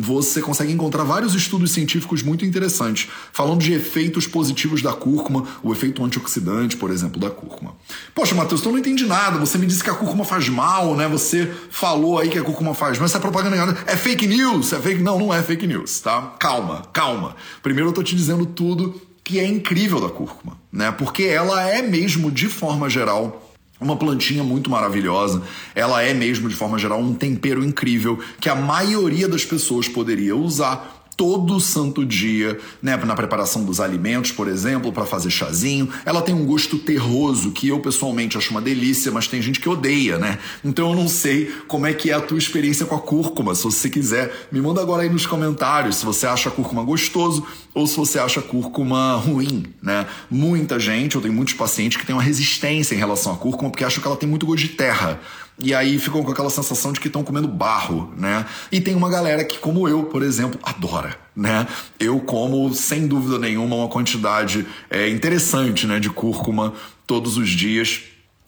você 0.00 0.40
consegue 0.40 0.72
encontrar 0.72 1.04
vários 1.04 1.34
estudos 1.34 1.72
científicos 1.72 2.22
muito 2.22 2.44
interessantes, 2.44 3.08
falando 3.32 3.60
de 3.60 3.72
efeitos 3.72 4.26
positivos 4.26 4.80
da 4.82 4.92
cúrcuma, 4.92 5.44
o 5.62 5.72
efeito 5.72 6.04
antioxidante, 6.04 6.76
por 6.76 6.90
exemplo, 6.90 7.20
da 7.20 7.30
cúrcuma. 7.30 7.74
Poxa, 8.14 8.34
Matheus, 8.34 8.60
então 8.60 8.70
eu 8.70 8.74
não 8.74 8.80
entendi 8.80 9.06
nada. 9.06 9.38
Você 9.38 9.58
me 9.58 9.66
disse 9.66 9.82
que 9.82 9.90
a 9.90 9.94
cúrcuma 9.94 10.24
faz 10.24 10.48
mal, 10.48 10.94
né? 10.94 11.08
Você 11.08 11.50
falou 11.70 12.18
aí 12.18 12.28
que 12.28 12.38
a 12.38 12.42
cúrcuma 12.42 12.74
faz 12.74 12.98
mal. 12.98 13.06
Essa 13.06 13.18
é 13.18 13.20
propaganda 13.20 13.56
engana. 13.56 13.76
É 13.86 13.96
fake 13.96 14.26
news? 14.26 14.72
É 14.72 14.80
fake... 14.80 15.02
Não, 15.02 15.18
não 15.18 15.34
é 15.34 15.42
fake 15.42 15.66
news, 15.66 16.00
tá? 16.00 16.34
Calma, 16.38 16.82
calma. 16.92 17.34
Primeiro 17.62 17.90
eu 17.90 17.92
tô 17.92 18.02
te 18.02 18.14
dizendo 18.14 18.46
tudo 18.46 19.00
que 19.24 19.38
é 19.38 19.46
incrível 19.46 20.00
da 20.00 20.08
cúrcuma, 20.08 20.56
né? 20.72 20.90
Porque 20.90 21.24
ela 21.24 21.62
é 21.68 21.82
mesmo, 21.82 22.30
de 22.30 22.46
forma 22.46 22.88
geral, 22.88 23.47
uma 23.80 23.96
plantinha 23.96 24.42
muito 24.42 24.68
maravilhosa. 24.70 25.42
Ela 25.74 26.02
é 26.02 26.12
mesmo, 26.12 26.48
de 26.48 26.54
forma 26.54 26.78
geral, 26.78 27.00
um 27.00 27.14
tempero 27.14 27.64
incrível 27.64 28.18
que 28.40 28.48
a 28.48 28.54
maioria 28.54 29.28
das 29.28 29.44
pessoas 29.44 29.88
poderia 29.88 30.34
usar 30.36 30.97
todo 31.18 31.58
santo 31.58 32.06
dia, 32.06 32.60
né, 32.80 32.96
na 32.96 33.16
preparação 33.16 33.64
dos 33.64 33.80
alimentos, 33.80 34.30
por 34.30 34.46
exemplo, 34.46 34.92
para 34.92 35.04
fazer 35.04 35.30
chazinho. 35.30 35.88
Ela 36.06 36.22
tem 36.22 36.32
um 36.32 36.46
gosto 36.46 36.78
terroso 36.78 37.50
que 37.50 37.66
eu 37.66 37.80
pessoalmente 37.80 38.38
acho 38.38 38.52
uma 38.52 38.60
delícia, 38.60 39.10
mas 39.10 39.26
tem 39.26 39.42
gente 39.42 39.58
que 39.58 39.68
odeia, 39.68 40.16
né? 40.16 40.38
Então 40.64 40.90
eu 40.90 40.96
não 40.96 41.08
sei 41.08 41.52
como 41.66 41.86
é 41.86 41.92
que 41.92 42.12
é 42.12 42.14
a 42.14 42.20
tua 42.20 42.38
experiência 42.38 42.86
com 42.86 42.94
a 42.94 43.00
cúrcuma. 43.00 43.52
Se 43.56 43.64
você 43.64 43.90
quiser, 43.90 44.46
me 44.52 44.60
manda 44.60 44.80
agora 44.80 45.02
aí 45.02 45.08
nos 45.08 45.26
comentários 45.26 45.96
se 45.96 46.06
você 46.06 46.24
acha 46.24 46.50
a 46.50 46.52
cúrcuma 46.52 46.84
gostoso 46.84 47.44
ou 47.74 47.84
se 47.88 47.96
você 47.96 48.20
acha 48.20 48.38
a 48.38 48.42
cúrcuma 48.42 49.14
ruim, 49.16 49.64
né? 49.82 50.06
Muita 50.30 50.78
gente, 50.78 51.16
eu 51.16 51.20
tenho 51.20 51.34
muitos 51.34 51.54
pacientes 51.54 51.98
que 51.98 52.06
têm 52.06 52.14
uma 52.14 52.22
resistência 52.22 52.94
em 52.94 52.98
relação 52.98 53.32
à 53.32 53.36
cúrcuma 53.36 53.70
porque 53.70 53.84
acham 53.84 54.00
que 54.00 54.06
ela 54.06 54.16
tem 54.16 54.28
muito 54.28 54.46
gosto 54.46 54.60
de 54.60 54.68
terra. 54.68 55.20
E 55.60 55.74
aí 55.74 55.98
ficam 55.98 56.22
com 56.22 56.30
aquela 56.30 56.50
sensação 56.50 56.92
de 56.92 57.00
que 57.00 57.08
estão 57.08 57.24
comendo 57.24 57.48
barro, 57.48 58.12
né? 58.16 58.46
E 58.70 58.80
tem 58.80 58.94
uma 58.94 59.10
galera 59.10 59.44
que, 59.44 59.58
como 59.58 59.88
eu, 59.88 60.04
por 60.04 60.22
exemplo, 60.22 60.58
adora, 60.62 61.07
né? 61.34 61.66
Eu 61.98 62.20
como, 62.20 62.72
sem 62.74 63.06
dúvida 63.06 63.38
nenhuma, 63.38 63.76
uma 63.76 63.88
quantidade 63.88 64.66
é, 64.90 65.08
interessante 65.08 65.86
né, 65.86 66.00
de 66.00 66.10
cúrcuma 66.10 66.74
todos 67.06 67.36
os 67.36 67.48
dias. 67.48 68.02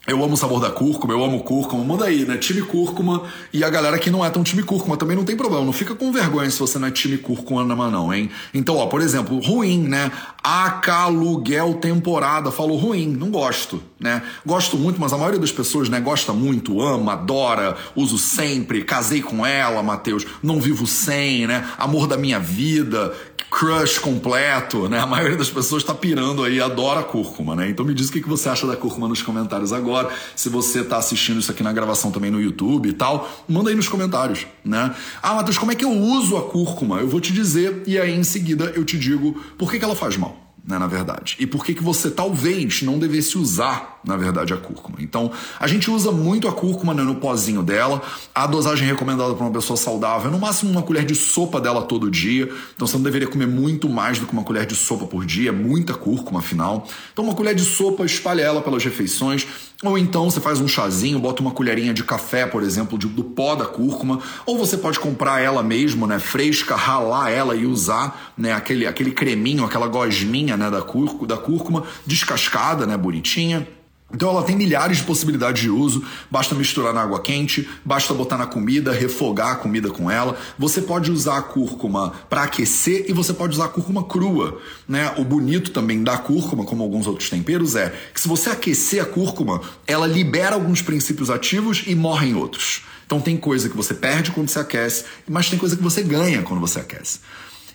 Eu 0.06 0.24
amo 0.24 0.32
o 0.32 0.36
sabor 0.36 0.60
da 0.60 0.70
cúrcuma, 0.70 1.12
eu 1.12 1.22
amo 1.22 1.44
cúrcuma. 1.44 1.84
Manda 1.84 2.06
aí, 2.06 2.24
né? 2.24 2.38
Time 2.38 2.62
cúrcuma. 2.62 3.22
E 3.52 3.62
a 3.62 3.68
galera 3.68 3.98
que 3.98 4.10
não 4.10 4.24
é 4.24 4.30
tão 4.30 4.42
time 4.42 4.62
cúrcuma 4.62 4.96
também 4.96 5.14
não 5.14 5.26
tem 5.26 5.36
problema. 5.36 5.62
Não 5.62 5.74
fica 5.74 5.94
com 5.94 6.10
vergonha 6.10 6.50
se 6.50 6.58
você 6.58 6.78
não 6.78 6.88
é 6.88 6.90
time 6.90 7.18
cúrcuma 7.18 7.62
na 7.64 7.90
não, 7.90 8.12
hein? 8.12 8.30
Então, 8.54 8.76
ó, 8.76 8.86
por 8.86 9.02
exemplo, 9.02 9.38
ruim, 9.40 9.82
né? 9.82 10.10
Acaluguel 10.42 11.74
temporada. 11.74 12.50
Falou 12.50 12.78
ruim, 12.78 13.08
não 13.08 13.30
gosto, 13.30 13.82
né? 14.00 14.22
Gosto 14.44 14.78
muito, 14.78 14.98
mas 14.98 15.12
a 15.12 15.18
maioria 15.18 15.38
das 15.38 15.52
pessoas, 15.52 15.90
né, 15.90 16.00
gosta 16.00 16.32
muito, 16.32 16.80
ama, 16.80 17.12
adora, 17.12 17.76
uso 17.94 18.16
sempre, 18.16 18.82
casei 18.82 19.20
com 19.20 19.44
ela, 19.44 19.82
Matheus, 19.82 20.26
não 20.42 20.60
vivo 20.60 20.86
sem, 20.86 21.46
né? 21.46 21.68
Amor 21.76 22.06
da 22.06 22.16
minha 22.16 22.40
vida 22.40 23.14
crush 23.50 23.98
completo, 23.98 24.88
né? 24.88 25.00
A 25.00 25.06
maioria 25.06 25.36
das 25.36 25.50
pessoas 25.50 25.82
está 25.82 25.92
pirando 25.92 26.44
aí, 26.44 26.60
adora 26.60 27.02
cúrcuma, 27.02 27.56
né? 27.56 27.68
Então 27.68 27.84
me 27.84 27.92
diz 27.92 28.08
o 28.08 28.12
que 28.12 28.20
você 28.20 28.48
acha 28.48 28.66
da 28.66 28.76
cúrcuma 28.76 29.08
nos 29.08 29.22
comentários 29.22 29.72
agora. 29.72 30.08
Se 30.36 30.48
você 30.48 30.80
está 30.80 30.98
assistindo 30.98 31.40
isso 31.40 31.50
aqui 31.50 31.62
na 31.62 31.72
gravação 31.72 32.10
também 32.10 32.30
no 32.30 32.40
YouTube 32.40 32.88
e 32.88 32.92
tal, 32.92 33.28
manda 33.48 33.70
aí 33.70 33.76
nos 33.76 33.88
comentários, 33.88 34.46
né? 34.64 34.94
Ah, 35.20 35.34
Matheus, 35.34 35.58
como 35.58 35.72
é 35.72 35.74
que 35.74 35.84
eu 35.84 35.90
uso 35.90 36.36
a 36.36 36.42
cúrcuma? 36.42 37.00
Eu 37.00 37.08
vou 37.08 37.20
te 37.20 37.32
dizer 37.32 37.82
e 37.86 37.98
aí 37.98 38.14
em 38.14 38.24
seguida 38.24 38.72
eu 38.76 38.84
te 38.84 38.96
digo 38.96 39.32
por 39.58 39.70
que, 39.70 39.78
que 39.78 39.84
ela 39.84 39.96
faz 39.96 40.16
mal 40.16 40.50
né, 40.64 40.78
na 40.78 40.86
verdade. 40.86 41.36
E 41.38 41.46
por 41.46 41.64
que, 41.64 41.74
que 41.74 41.82
você 41.82 42.10
talvez 42.10 42.82
não 42.82 42.98
devesse 42.98 43.36
usar, 43.38 43.99
na 44.04 44.16
verdade, 44.16 44.52
a 44.52 44.56
cúrcuma. 44.56 44.98
Então, 45.00 45.30
a 45.58 45.66
gente 45.66 45.90
usa 45.90 46.10
muito 46.10 46.48
a 46.48 46.52
cúrcuma 46.52 46.94
né, 46.94 47.02
no 47.02 47.16
pozinho 47.16 47.62
dela. 47.62 48.02
A 48.34 48.46
dosagem 48.46 48.86
recomendada 48.86 49.34
para 49.34 49.44
uma 49.44 49.52
pessoa 49.52 49.76
saudável 49.76 50.28
é 50.28 50.32
no 50.32 50.38
máximo 50.38 50.70
uma 50.70 50.82
colher 50.82 51.04
de 51.04 51.14
sopa 51.14 51.60
dela 51.60 51.82
todo 51.82 52.10
dia. 52.10 52.50
Então, 52.74 52.86
você 52.86 52.96
não 52.96 53.04
deveria 53.04 53.28
comer 53.28 53.46
muito 53.46 53.88
mais 53.88 54.18
do 54.18 54.26
que 54.26 54.32
uma 54.32 54.42
colher 54.42 54.66
de 54.66 54.74
sopa 54.74 55.06
por 55.06 55.24
dia. 55.26 55.50
É 55.50 55.52
muita 55.52 55.94
cúrcuma, 55.94 56.40
afinal. 56.40 56.86
Então, 57.12 57.24
uma 57.24 57.34
colher 57.34 57.54
de 57.54 57.64
sopa, 57.64 58.04
espalha 58.04 58.42
ela 58.42 58.62
pelas 58.62 58.82
refeições. 58.84 59.46
Ou 59.82 59.96
então 59.96 60.30
você 60.30 60.40
faz 60.40 60.60
um 60.60 60.68
chazinho, 60.68 61.18
bota 61.18 61.40
uma 61.40 61.52
colherinha 61.52 61.94
de 61.94 62.04
café, 62.04 62.44
por 62.44 62.62
exemplo, 62.62 62.98
de, 62.98 63.06
do 63.06 63.24
pó 63.24 63.54
da 63.54 63.64
cúrcuma. 63.64 64.20
Ou 64.44 64.58
você 64.58 64.76
pode 64.76 65.00
comprar 65.00 65.40
ela 65.40 65.62
mesmo, 65.62 66.06
né, 66.06 66.18
fresca, 66.18 66.76
ralar 66.76 67.30
ela 67.30 67.56
e 67.56 67.64
usar 67.64 68.32
né, 68.36 68.52
aquele, 68.52 68.86
aquele 68.86 69.10
creminho, 69.10 69.64
aquela 69.64 69.86
gosminha 69.88 70.54
né, 70.54 70.70
da, 70.70 70.82
cúrcuma, 70.82 71.26
da 71.26 71.38
cúrcuma 71.38 71.84
descascada, 72.06 72.86
né, 72.86 72.94
bonitinha. 72.96 73.66
Então 74.12 74.28
ela 74.30 74.42
tem 74.42 74.56
milhares 74.56 74.98
de 74.98 75.04
possibilidades 75.04 75.62
de 75.62 75.70
uso, 75.70 76.04
basta 76.30 76.54
misturar 76.54 76.92
na 76.92 77.02
água 77.02 77.20
quente, 77.20 77.68
basta 77.84 78.12
botar 78.12 78.36
na 78.36 78.46
comida, 78.46 78.92
refogar 78.92 79.52
a 79.52 79.56
comida 79.56 79.90
com 79.90 80.10
ela. 80.10 80.36
Você 80.58 80.82
pode 80.82 81.10
usar 81.10 81.38
a 81.38 81.42
cúrcuma 81.42 82.12
para 82.28 82.42
aquecer 82.42 83.04
e 83.08 83.12
você 83.12 83.32
pode 83.32 83.54
usar 83.54 83.66
a 83.66 83.68
cúrcuma 83.68 84.04
crua, 84.04 84.60
né? 84.88 85.14
O 85.16 85.24
bonito 85.24 85.70
também 85.70 86.02
da 86.02 86.18
cúrcuma, 86.18 86.64
como 86.64 86.82
alguns 86.82 87.06
outros 87.06 87.30
temperos, 87.30 87.76
é 87.76 87.94
que 88.12 88.20
se 88.20 88.26
você 88.26 88.50
aquecer 88.50 89.02
a 89.02 89.06
cúrcuma, 89.06 89.60
ela 89.86 90.06
libera 90.06 90.54
alguns 90.54 90.82
princípios 90.82 91.30
ativos 91.30 91.84
e 91.86 91.94
morrem 91.94 92.34
outros. 92.34 92.82
Então 93.06 93.20
tem 93.20 93.36
coisa 93.36 93.68
que 93.68 93.76
você 93.76 93.94
perde 93.94 94.30
quando 94.30 94.48
você 94.48 94.58
aquece, 94.58 95.04
mas 95.28 95.48
tem 95.48 95.58
coisa 95.58 95.76
que 95.76 95.82
você 95.82 96.02
ganha 96.02 96.42
quando 96.42 96.60
você 96.60 96.80
aquece. 96.80 97.20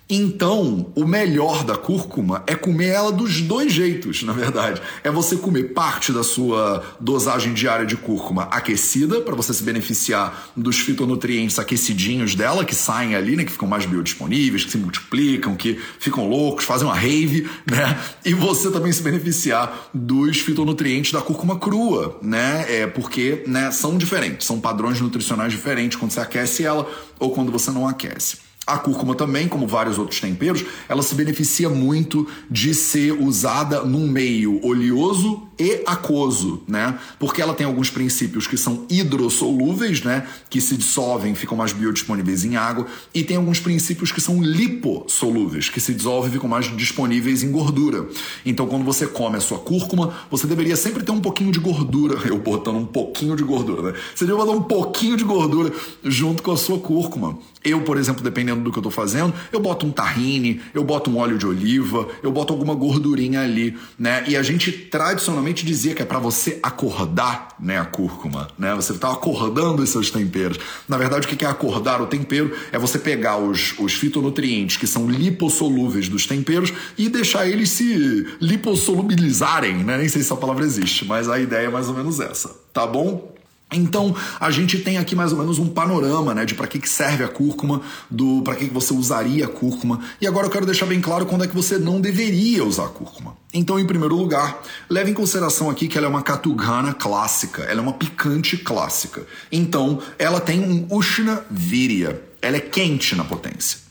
Então, 0.08 0.92
o 0.96 1.04
melhor 1.04 1.64
da 1.64 1.76
cúrcuma 1.76 2.44
é 2.46 2.54
comer 2.54 2.90
ela 2.90 3.12
dos 3.12 3.42
dois 3.42 3.74
jeitos, 3.74 4.22
na 4.22 4.34
verdade. 4.34 4.80
É 5.04 5.10
você 5.10 5.36
comer 5.36 5.74
parte 5.74 6.12
da 6.12 6.24
sua 6.24 6.84
dosagem 7.00 7.56
diária 7.56 7.88
de 7.88 7.98
cúrcuma 7.98 8.44
aquecida, 8.44 9.22
para 9.22 9.34
você 9.34 9.52
se 9.52 9.64
beneficiar 9.64 10.52
dos 10.56 10.78
fitonutrientes 10.78 11.58
aquecidinhos 11.58 12.36
dela, 12.36 12.64
que 12.64 12.76
saem 12.76 13.16
ali, 13.16 13.36
né, 13.36 13.44
que 13.44 13.52
ficam 13.52 13.68
mais 13.68 13.88
biodisponíveis, 13.88 14.64
que 14.64 14.72
se 14.72 14.78
multiplicam, 14.78 15.56
que 15.56 15.80
ficam 16.00 16.30
loucos, 16.30 16.66
fazem 16.66 16.86
uma 16.88 16.96
rave, 16.96 17.50
né? 17.70 18.00
E 18.24 18.34
você 18.36 18.70
também 18.70 18.92
se 18.92 19.02
beneficiar 19.02 19.90
dos 19.92 20.38
fitonutrientes 20.38 21.12
da 21.12 21.22
cúrcuma 21.22 21.58
crua, 21.58 22.20
né? 22.22 22.66
É 22.70 22.86
porque, 22.86 23.44
né, 23.48 23.72
são 23.72 23.98
diferentes, 23.98 24.46
são 24.46 24.60
padrões 24.60 25.02
nutricionais 25.02 25.52
diferentes 25.52 25.98
quando 25.98 26.12
você 26.12 26.20
aquece 26.20 26.64
ela 26.64 26.88
ou 27.18 27.32
quando 27.32 27.52
você 27.52 27.72
não 27.72 27.88
aquece. 27.88 28.46
A 28.68 28.78
cúrcuma 28.80 29.14
também, 29.14 29.48
como 29.48 29.68
vários 29.68 30.00
outros 30.00 30.20
temperos, 30.20 30.66
ela 30.90 31.04
se 31.04 31.14
beneficia 31.14 31.70
muito 31.70 32.28
de 32.50 32.74
ser 32.74 33.12
usada 33.12 33.84
num 33.84 34.08
meio 34.08 34.60
oleoso 34.66 35.45
e 35.58 35.84
aquoso, 35.86 36.62
né? 36.68 36.98
Porque 37.20 37.42
ela 37.42 37.54
tem 37.54 37.66
alguns 37.66 37.90
princípios 37.90 38.48
que 38.48 38.58
são 38.58 38.86
hidrossolúveis, 38.90 40.04
né? 40.04 40.28
Que 40.50 40.60
se 40.60 40.76
dissolvem, 40.76 41.34
ficam 41.36 41.58
mais 41.58 41.72
biodisponíveis 41.72 42.44
em 42.44 42.56
água, 42.56 42.86
e 43.14 43.24
tem 43.24 43.38
alguns 43.38 43.60
princípios 43.60 44.12
que 44.12 44.20
são 44.20 44.42
lipossolúveis, 44.42 45.70
que 45.70 45.80
se 45.80 45.94
dissolvem 45.94 46.30
e 46.30 46.34
ficam 46.34 46.50
mais 46.50 46.76
disponíveis 46.76 47.44
em 47.44 47.52
gordura. 47.52 48.08
Então, 48.46 48.68
quando 48.68 48.84
você 48.84 49.08
come 49.08 49.38
a 49.38 49.42
sua 49.42 49.60
cúrcuma, 49.60 50.14
você 50.30 50.46
deveria 50.46 50.76
sempre 50.76 51.04
ter 51.04 51.12
um 51.12 51.22
pouquinho 51.22 51.52
de 51.52 51.60
gordura, 51.60 52.20
eu 52.28 52.38
botando 52.38 52.78
um 52.78 52.86
pouquinho 52.86 53.36
de 53.36 53.44
gordura, 53.44 53.92
né? 53.92 54.00
Você 54.14 54.26
deveria 54.26 54.46
botar 54.46 54.58
um 54.58 54.64
pouquinho 54.64 55.16
de 55.16 55.24
gordura 55.24 55.72
junto 56.04 56.44
com 56.44 56.52
a 56.52 56.58
sua 56.58 56.80
cúrcuma. 56.80 57.38
Eu, 57.64 57.82
por 57.82 57.98
exemplo, 57.98 58.24
dependendo 58.24 58.62
do 58.62 58.72
que 58.72 58.78
eu 58.78 58.82
estou 58.82 58.92
fazendo, 58.92 59.34
eu 59.52 59.60
boto 59.60 59.88
um 59.88 59.92
tahine, 59.92 60.62
eu 60.74 60.84
boto 60.84 61.10
um 61.10 61.18
óleo 61.18 61.38
de 61.38 61.48
oliva, 61.48 62.08
eu 62.22 62.32
boto 62.32 62.54
alguma 62.54 62.76
gordurinha 62.76 63.42
ali, 63.42 63.76
né? 63.98 64.24
E 64.28 64.38
a 64.38 64.44
gente 64.44 64.72
tradicionalmente 64.72 65.45
dizia 65.54 65.94
que 65.94 66.02
é 66.02 66.06
para 66.06 66.18
você 66.18 66.60
acordar, 66.64 67.50
né, 67.60 67.78
a 67.78 67.86
cúrcuma, 67.86 68.48
né? 68.58 68.74
Você 68.76 68.94
está 68.94 69.12
acordando 69.12 69.84
os 69.84 69.90
seus 69.90 70.10
temperos. 70.10 70.58
Na 70.88 70.98
verdade, 70.98 71.28
o 71.28 71.30
que 71.30 71.46
é 71.46 71.48
acordar 71.48 72.02
o 72.02 72.08
tempero? 72.08 72.56
É 72.72 72.80
você 72.80 72.98
pegar 72.98 73.38
os, 73.38 73.78
os 73.78 73.94
fitonutrientes 73.94 74.78
que 74.78 74.88
são 74.88 75.10
lipossolúveis 75.10 76.10
dos 76.10 76.26
temperos 76.26 76.74
e 76.98 77.10
deixar 77.10 77.48
eles 77.48 77.70
se 77.70 78.26
lipossolubilizarem, 78.42 79.84
né? 79.84 79.98
Nem 79.98 80.10
sei 80.10 80.22
se 80.22 80.28
essa 80.28 80.36
palavra 80.36 80.66
existe, 80.66 81.06
mas 81.06 81.30
a 81.30 81.40
ideia 81.40 81.68
é 81.68 81.70
mais 81.70 81.88
ou 81.88 81.94
menos 81.94 82.20
essa, 82.20 82.56
tá 82.74 82.88
bom? 82.88 83.35
Então, 83.72 84.16
a 84.40 84.52
gente 84.52 84.80
tem 84.80 84.98
aqui 84.98 85.16
mais 85.16 85.34
ou 85.34 85.40
menos 85.40 85.58
um 85.58 85.68
panorama, 85.68 86.34
né, 86.34 86.46
de 86.46 86.54
para 86.54 86.68
que, 86.68 86.80
que 86.80 86.88
serve 86.88 87.24
a 87.24 87.28
cúrcuma, 87.28 87.82
do 88.10 88.42
para 88.44 88.56
que, 88.56 88.68
que 88.68 88.74
você 88.74 88.94
usaria 88.94 89.46
a 89.46 89.48
cúrcuma. 89.48 90.00
E 90.22 90.28
agora 90.28 90.46
eu 90.46 90.52
quero 90.52 90.66
deixar 90.66 90.86
bem 90.86 91.02
claro 91.02 91.26
quando 91.26 91.44
é 91.44 91.48
que 91.48 91.56
você 91.56 91.78
não 91.78 92.00
deveria 92.00 92.64
usar 92.64 92.86
a 92.86 92.90
cúrcuma. 92.90 93.36
Então, 93.54 93.80
em 93.80 93.86
primeiro 93.86 94.16
lugar, 94.16 94.62
leve 94.90 95.12
em 95.12 95.14
consideração 95.14 95.70
aqui 95.70 95.88
que 95.88 95.98
ela 95.98 96.08
é 96.08 96.10
uma 96.10 96.22
katugana 96.22 96.94
clássica, 96.94 97.64
ela 97.64 97.80
é 97.80 97.84
uma 97.84 97.94
picante 97.94 98.56
clássica. 98.58 99.26
Então, 99.52 100.00
ela 100.20 100.40
tem 100.40 100.60
um 100.60 100.88
ushna 100.96 101.44
virya, 101.50 102.22
ela 102.42 102.58
é 102.58 102.62
quente 102.62 103.16
na 103.16 103.24
potência. 103.24 103.85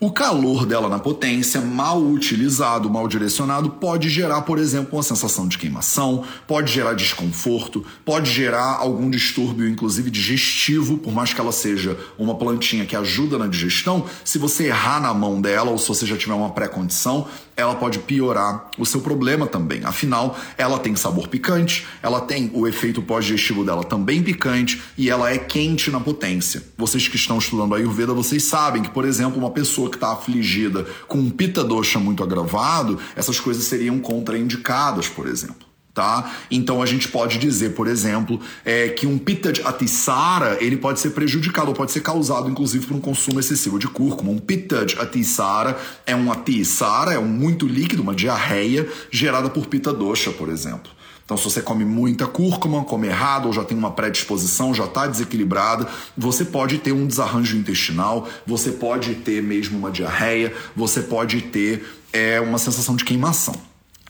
O 0.00 0.10
calor 0.10 0.66
dela 0.66 0.88
na 0.88 0.98
potência, 0.98 1.60
mal 1.60 2.02
utilizado, 2.02 2.90
mal 2.90 3.06
direcionado, 3.06 3.70
pode 3.70 4.08
gerar, 4.10 4.42
por 4.42 4.58
exemplo, 4.58 4.96
uma 4.96 5.02
sensação 5.02 5.46
de 5.46 5.56
queimação, 5.56 6.24
pode 6.48 6.72
gerar 6.72 6.94
desconforto, 6.94 7.84
pode 8.04 8.30
gerar 8.30 8.76
algum 8.78 9.08
distúrbio, 9.08 9.68
inclusive 9.68 10.10
digestivo, 10.10 10.98
por 10.98 11.12
mais 11.12 11.32
que 11.32 11.40
ela 11.40 11.52
seja 11.52 11.96
uma 12.18 12.34
plantinha 12.34 12.84
que 12.84 12.96
ajuda 12.96 13.38
na 13.38 13.46
digestão. 13.46 14.04
Se 14.24 14.36
você 14.36 14.64
errar 14.64 15.00
na 15.00 15.14
mão 15.14 15.40
dela 15.40 15.70
ou 15.70 15.78
se 15.78 15.88
você 15.88 16.04
já 16.04 16.16
tiver 16.16 16.34
uma 16.34 16.50
pré-condição, 16.50 17.28
ela 17.56 17.74
pode 17.76 18.00
piorar 18.00 18.70
o 18.76 18.84
seu 18.84 19.00
problema 19.00 19.46
também. 19.46 19.84
Afinal, 19.84 20.36
ela 20.58 20.78
tem 20.78 20.96
sabor 20.96 21.28
picante, 21.28 21.86
ela 22.02 22.20
tem 22.20 22.50
o 22.52 22.66
efeito 22.66 23.00
pós-digestivo 23.00 23.64
dela 23.64 23.84
também 23.84 24.22
picante 24.22 24.82
e 24.98 25.08
ela 25.08 25.30
é 25.30 25.38
quente 25.38 25.90
na 25.90 26.00
potência. 26.00 26.64
Vocês 26.76 27.06
que 27.06 27.16
estão 27.16 27.38
estudando 27.38 27.74
a 27.74 27.78
Ayurveda, 27.78 28.12
vocês 28.12 28.44
sabem 28.44 28.82
que, 28.82 28.90
por 28.90 29.04
exemplo, 29.04 29.38
uma 29.38 29.50
pessoa 29.50 29.83
que 29.88 29.96
está 29.96 30.12
afligida 30.12 30.86
com 31.06 31.18
um 31.18 31.30
pita 31.30 31.62
dosha 31.62 31.98
muito 31.98 32.22
agravado, 32.22 32.98
essas 33.16 33.38
coisas 33.38 33.64
seriam 33.64 33.98
contraindicadas, 33.98 35.08
por 35.08 35.26
exemplo 35.26 35.74
tá? 35.94 36.32
Então 36.50 36.82
a 36.82 36.86
gente 36.86 37.08
pode 37.08 37.38
dizer, 37.38 37.70
por 37.70 37.86
exemplo, 37.86 38.40
é, 38.64 38.88
que 38.88 39.06
um 39.06 39.16
pita 39.16 39.52
de 39.52 39.62
atisara 39.62 40.58
ele 40.60 40.76
pode 40.76 40.98
ser 40.98 41.10
prejudicado 41.10 41.68
ou 41.68 41.74
pode 41.74 41.92
ser 41.92 42.00
causado, 42.00 42.50
inclusive, 42.50 42.84
por 42.84 42.96
um 42.96 43.00
consumo 43.00 43.38
excessivo 43.38 43.78
de 43.78 43.86
cúrcuma. 43.86 44.32
Um 44.32 44.38
pita 44.38 44.84
de 44.84 44.98
atisara 44.98 45.78
é 46.04 46.16
um 46.16 46.32
atisara, 46.32 47.14
é 47.14 47.18
um 47.18 47.28
muito 47.28 47.66
líquido, 47.66 48.02
uma 48.02 48.14
diarreia 48.14 48.88
gerada 49.10 49.48
por 49.48 49.66
pita 49.66 49.92
dosha, 49.92 50.32
por 50.32 50.48
exemplo. 50.48 50.90
Então, 51.24 51.36
se 51.36 51.44
você 51.44 51.62
come 51.62 51.84
muita 51.84 52.26
cúrcuma, 52.26 52.84
come 52.84 53.06
errado 53.06 53.46
ou 53.46 53.52
já 53.52 53.64
tem 53.64 53.76
uma 53.76 53.92
predisposição, 53.92 54.74
já 54.74 54.84
está 54.84 55.06
desequilibrada, 55.06 55.88
você 56.16 56.44
pode 56.44 56.78
ter 56.78 56.92
um 56.92 57.06
desarranjo 57.06 57.56
intestinal, 57.56 58.28
você 58.46 58.72
pode 58.72 59.14
ter 59.16 59.42
mesmo 59.42 59.78
uma 59.78 59.90
diarreia, 59.90 60.52
você 60.76 61.00
pode 61.00 61.40
ter 61.40 61.82
é, 62.12 62.40
uma 62.40 62.58
sensação 62.58 62.94
de 62.94 63.04
queimação. 63.04 63.54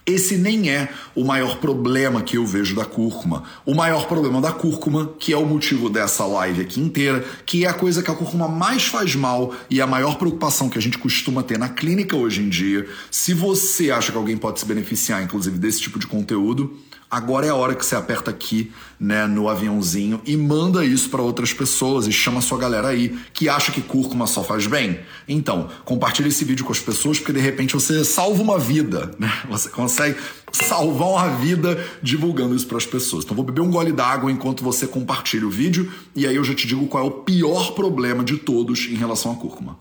Esse 0.07 0.37
nem 0.37 0.69
é 0.69 0.91
o 1.15 1.25
maior 1.25 1.57
problema 1.61 2.21
que 2.21 2.37
eu 2.37 2.45
vejo 2.45 2.75
da 2.75 2.85
cúrcuma. 2.85 3.45
O 3.65 3.75
maior 3.75 4.07
problema 4.07 4.39
da 4.39 4.53
cúrcuma, 4.53 5.15
que 5.19 5.33
é 5.33 5.37
o 5.37 5.47
motivo 5.47 5.89
dessa 5.89 6.27
live 6.27 6.61
aqui 6.61 6.79
inteira, 6.79 7.25
que 7.47 7.65
é 7.65 7.69
a 7.69 7.73
coisa 7.73 8.03
que 8.03 8.11
a 8.11 8.15
cúrcuma 8.15 8.47
mais 8.47 8.85
faz 8.85 9.15
mal 9.15 9.55
e 9.71 9.81
a 9.81 9.87
maior 9.87 10.19
preocupação 10.19 10.69
que 10.69 10.77
a 10.77 10.83
gente 10.83 10.99
costuma 10.99 11.43
ter 11.43 11.59
na 11.59 11.71
clínica 11.71 12.15
hoje 12.15 12.43
em 12.43 12.51
dia. 12.51 12.87
Se 13.11 13.33
você 13.33 13.91
acha 13.91 14.13
que 14.13 14.19
alguém 14.19 14.37
pode 14.37 14.61
se 14.61 14.67
beneficiar, 14.67 15.23
inclusive, 15.23 15.59
desse 15.59 15.81
tipo 15.81 15.99
de 15.99 16.07
conteúdo, 16.07 16.77
Agora 17.15 17.47
é 17.47 17.51
a 17.51 17.55
hora 17.55 17.77
que 17.77 17.87
você 17.87 17.95
aperta 17.95 18.33
aqui, 18.33 18.73
né, 18.99 19.25
no 19.25 19.49
aviãozinho 19.49 20.21
e 20.27 20.37
manda 20.37 20.85
isso 20.85 21.09
para 21.09 21.23
outras 21.23 21.53
pessoas 21.53 22.09
e 22.09 22.13
chama 22.13 22.41
sua 22.41 22.59
galera 22.59 22.89
aí 22.89 23.17
que 23.33 23.49
acha 23.49 23.71
que 23.71 23.81
cúrcuma 23.81 24.27
só 24.27 24.43
faz 24.43 24.67
bem. 24.67 24.99
Então, 25.29 25.69
compartilhe 25.85 26.31
esse 26.31 26.45
vídeo 26.45 26.65
com 26.65 26.73
as 26.73 26.81
pessoas 26.81 27.21
porque 27.21 27.33
de 27.33 27.39
repente 27.39 27.73
você 27.73 28.05
salva 28.05 28.43
uma 28.43 28.59
vida, 28.59 29.13
né? 29.17 29.33
Você 29.49 29.69
consegue 29.69 30.19
salvar 30.51 31.07
uma 31.07 31.29
vida 31.37 31.79
divulgando 32.03 32.57
isso 32.57 32.67
para 32.67 32.79
as 32.79 32.87
pessoas. 32.87 33.23
Então, 33.23 33.37
vou 33.37 33.45
beber 33.45 33.61
um 33.61 33.71
gole 33.71 33.93
d'água 33.93 34.33
enquanto 34.33 34.65
você 34.65 34.85
compartilha 34.85 35.47
o 35.47 35.51
vídeo 35.51 35.93
e 36.17 36.27
aí 36.27 36.35
eu 36.35 36.43
já 36.43 36.53
te 36.53 36.67
digo 36.67 36.85
qual 36.89 37.05
é 37.05 37.07
o 37.07 37.13
pior 37.13 37.75
problema 37.75 38.25
de 38.25 38.39
todos 38.39 38.81
em 38.89 38.97
relação 38.97 39.31
à 39.31 39.37
cúrcuma. 39.37 39.79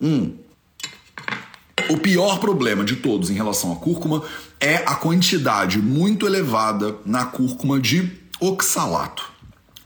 Um, 0.00 0.32
o 1.88 1.96
pior 1.96 2.38
problema 2.38 2.84
de 2.84 2.96
todos 2.96 3.30
em 3.30 3.34
relação 3.34 3.72
à 3.72 3.76
cúrcuma 3.76 4.22
é 4.62 4.76
a 4.86 4.94
quantidade 4.94 5.80
muito 5.80 6.24
elevada 6.24 6.94
na 7.04 7.24
cúrcuma 7.24 7.80
de 7.80 8.08
oxalato. 8.38 9.28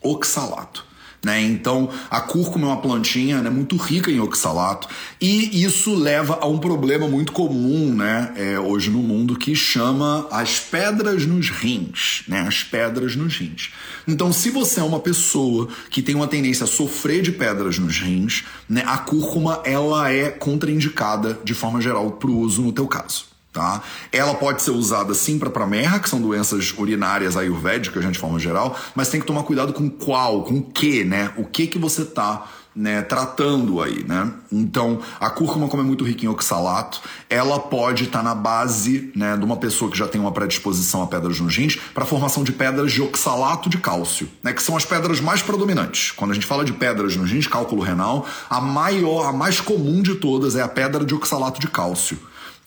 Oxalato. 0.02 0.84
Né? 1.24 1.40
Então, 1.40 1.88
a 2.10 2.20
cúrcuma 2.20 2.66
é 2.66 2.70
uma 2.70 2.80
plantinha 2.80 3.40
né, 3.40 3.48
muito 3.48 3.74
rica 3.76 4.10
em 4.10 4.20
oxalato 4.20 4.86
e 5.18 5.64
isso 5.64 5.94
leva 5.94 6.38
a 6.42 6.46
um 6.46 6.58
problema 6.58 7.08
muito 7.08 7.32
comum 7.32 7.92
né, 7.94 8.32
é, 8.36 8.60
hoje 8.60 8.90
no 8.90 8.98
mundo 8.98 9.34
que 9.34 9.54
chama 9.54 10.28
as 10.30 10.60
pedras 10.60 11.24
nos 11.24 11.48
rins. 11.48 12.22
Né, 12.28 12.40
as 12.40 12.62
pedras 12.62 13.16
nos 13.16 13.34
rins. 13.38 13.70
Então, 14.06 14.30
se 14.30 14.50
você 14.50 14.78
é 14.78 14.84
uma 14.84 15.00
pessoa 15.00 15.68
que 15.90 16.02
tem 16.02 16.14
uma 16.14 16.28
tendência 16.28 16.64
a 16.64 16.68
sofrer 16.68 17.22
de 17.22 17.32
pedras 17.32 17.78
nos 17.78 17.98
rins, 17.98 18.44
né, 18.68 18.84
a 18.86 18.98
cúrcuma 18.98 19.62
ela 19.64 20.12
é 20.12 20.28
contraindicada 20.28 21.40
de 21.42 21.54
forma 21.54 21.80
geral 21.80 22.12
para 22.12 22.30
o 22.30 22.38
uso 22.38 22.60
no 22.60 22.72
teu 22.72 22.86
caso. 22.86 23.35
Tá? 23.56 23.80
Ela 24.12 24.34
pode 24.34 24.60
ser 24.60 24.70
usada 24.70 25.14
sim 25.14 25.38
para 25.38 25.48
pramerra, 25.48 25.98
que 25.98 26.10
são 26.10 26.20
doenças 26.20 26.74
urinárias 26.76 27.38
ayurvédicas, 27.38 28.04
de 28.12 28.18
forma 28.18 28.38
geral, 28.38 28.76
mas 28.94 29.08
tem 29.08 29.18
que 29.18 29.26
tomar 29.26 29.44
cuidado 29.44 29.72
com 29.72 29.88
qual, 29.88 30.42
com 30.42 30.60
que, 30.60 31.04
né? 31.04 31.32
O 31.38 31.44
que 31.46 31.66
que 31.66 31.78
você 31.78 32.04
tá 32.04 32.46
né, 32.76 33.00
tratando 33.00 33.80
aí, 33.80 34.04
né? 34.04 34.30
Então, 34.52 35.00
a 35.18 35.30
cúrcuma, 35.30 35.68
como 35.68 35.82
é 35.82 35.86
muito 35.86 36.04
rica 36.04 36.26
em 36.26 36.28
oxalato, 36.28 37.00
ela 37.30 37.58
pode 37.58 38.04
estar 38.04 38.18
tá 38.18 38.22
na 38.22 38.34
base, 38.34 39.10
né, 39.16 39.34
de 39.38 39.44
uma 39.46 39.56
pessoa 39.56 39.90
que 39.90 39.96
já 39.96 40.06
tem 40.06 40.20
uma 40.20 40.32
predisposição 40.32 41.00
a 41.00 41.06
pedras 41.06 41.40
nos 41.40 41.56
para 41.94 42.04
a 42.04 42.06
formação 42.06 42.44
de 42.44 42.52
pedras 42.52 42.92
de 42.92 43.00
oxalato 43.00 43.70
de 43.70 43.78
cálcio, 43.78 44.28
né, 44.42 44.52
que 44.52 44.62
são 44.62 44.76
as 44.76 44.84
pedras 44.84 45.18
mais 45.18 45.40
predominantes. 45.40 46.10
Quando 46.10 46.32
a 46.32 46.34
gente 46.34 46.46
fala 46.46 46.62
de 46.62 46.74
pedras 46.74 47.16
nos 47.16 47.46
cálculo 47.46 47.80
renal, 47.80 48.26
a 48.50 48.60
maior, 48.60 49.26
a 49.26 49.32
mais 49.32 49.62
comum 49.62 50.02
de 50.02 50.16
todas 50.16 50.54
é 50.54 50.60
a 50.60 50.68
pedra 50.68 51.02
de 51.02 51.14
oxalato 51.14 51.58
de 51.58 51.68
cálcio. 51.68 52.18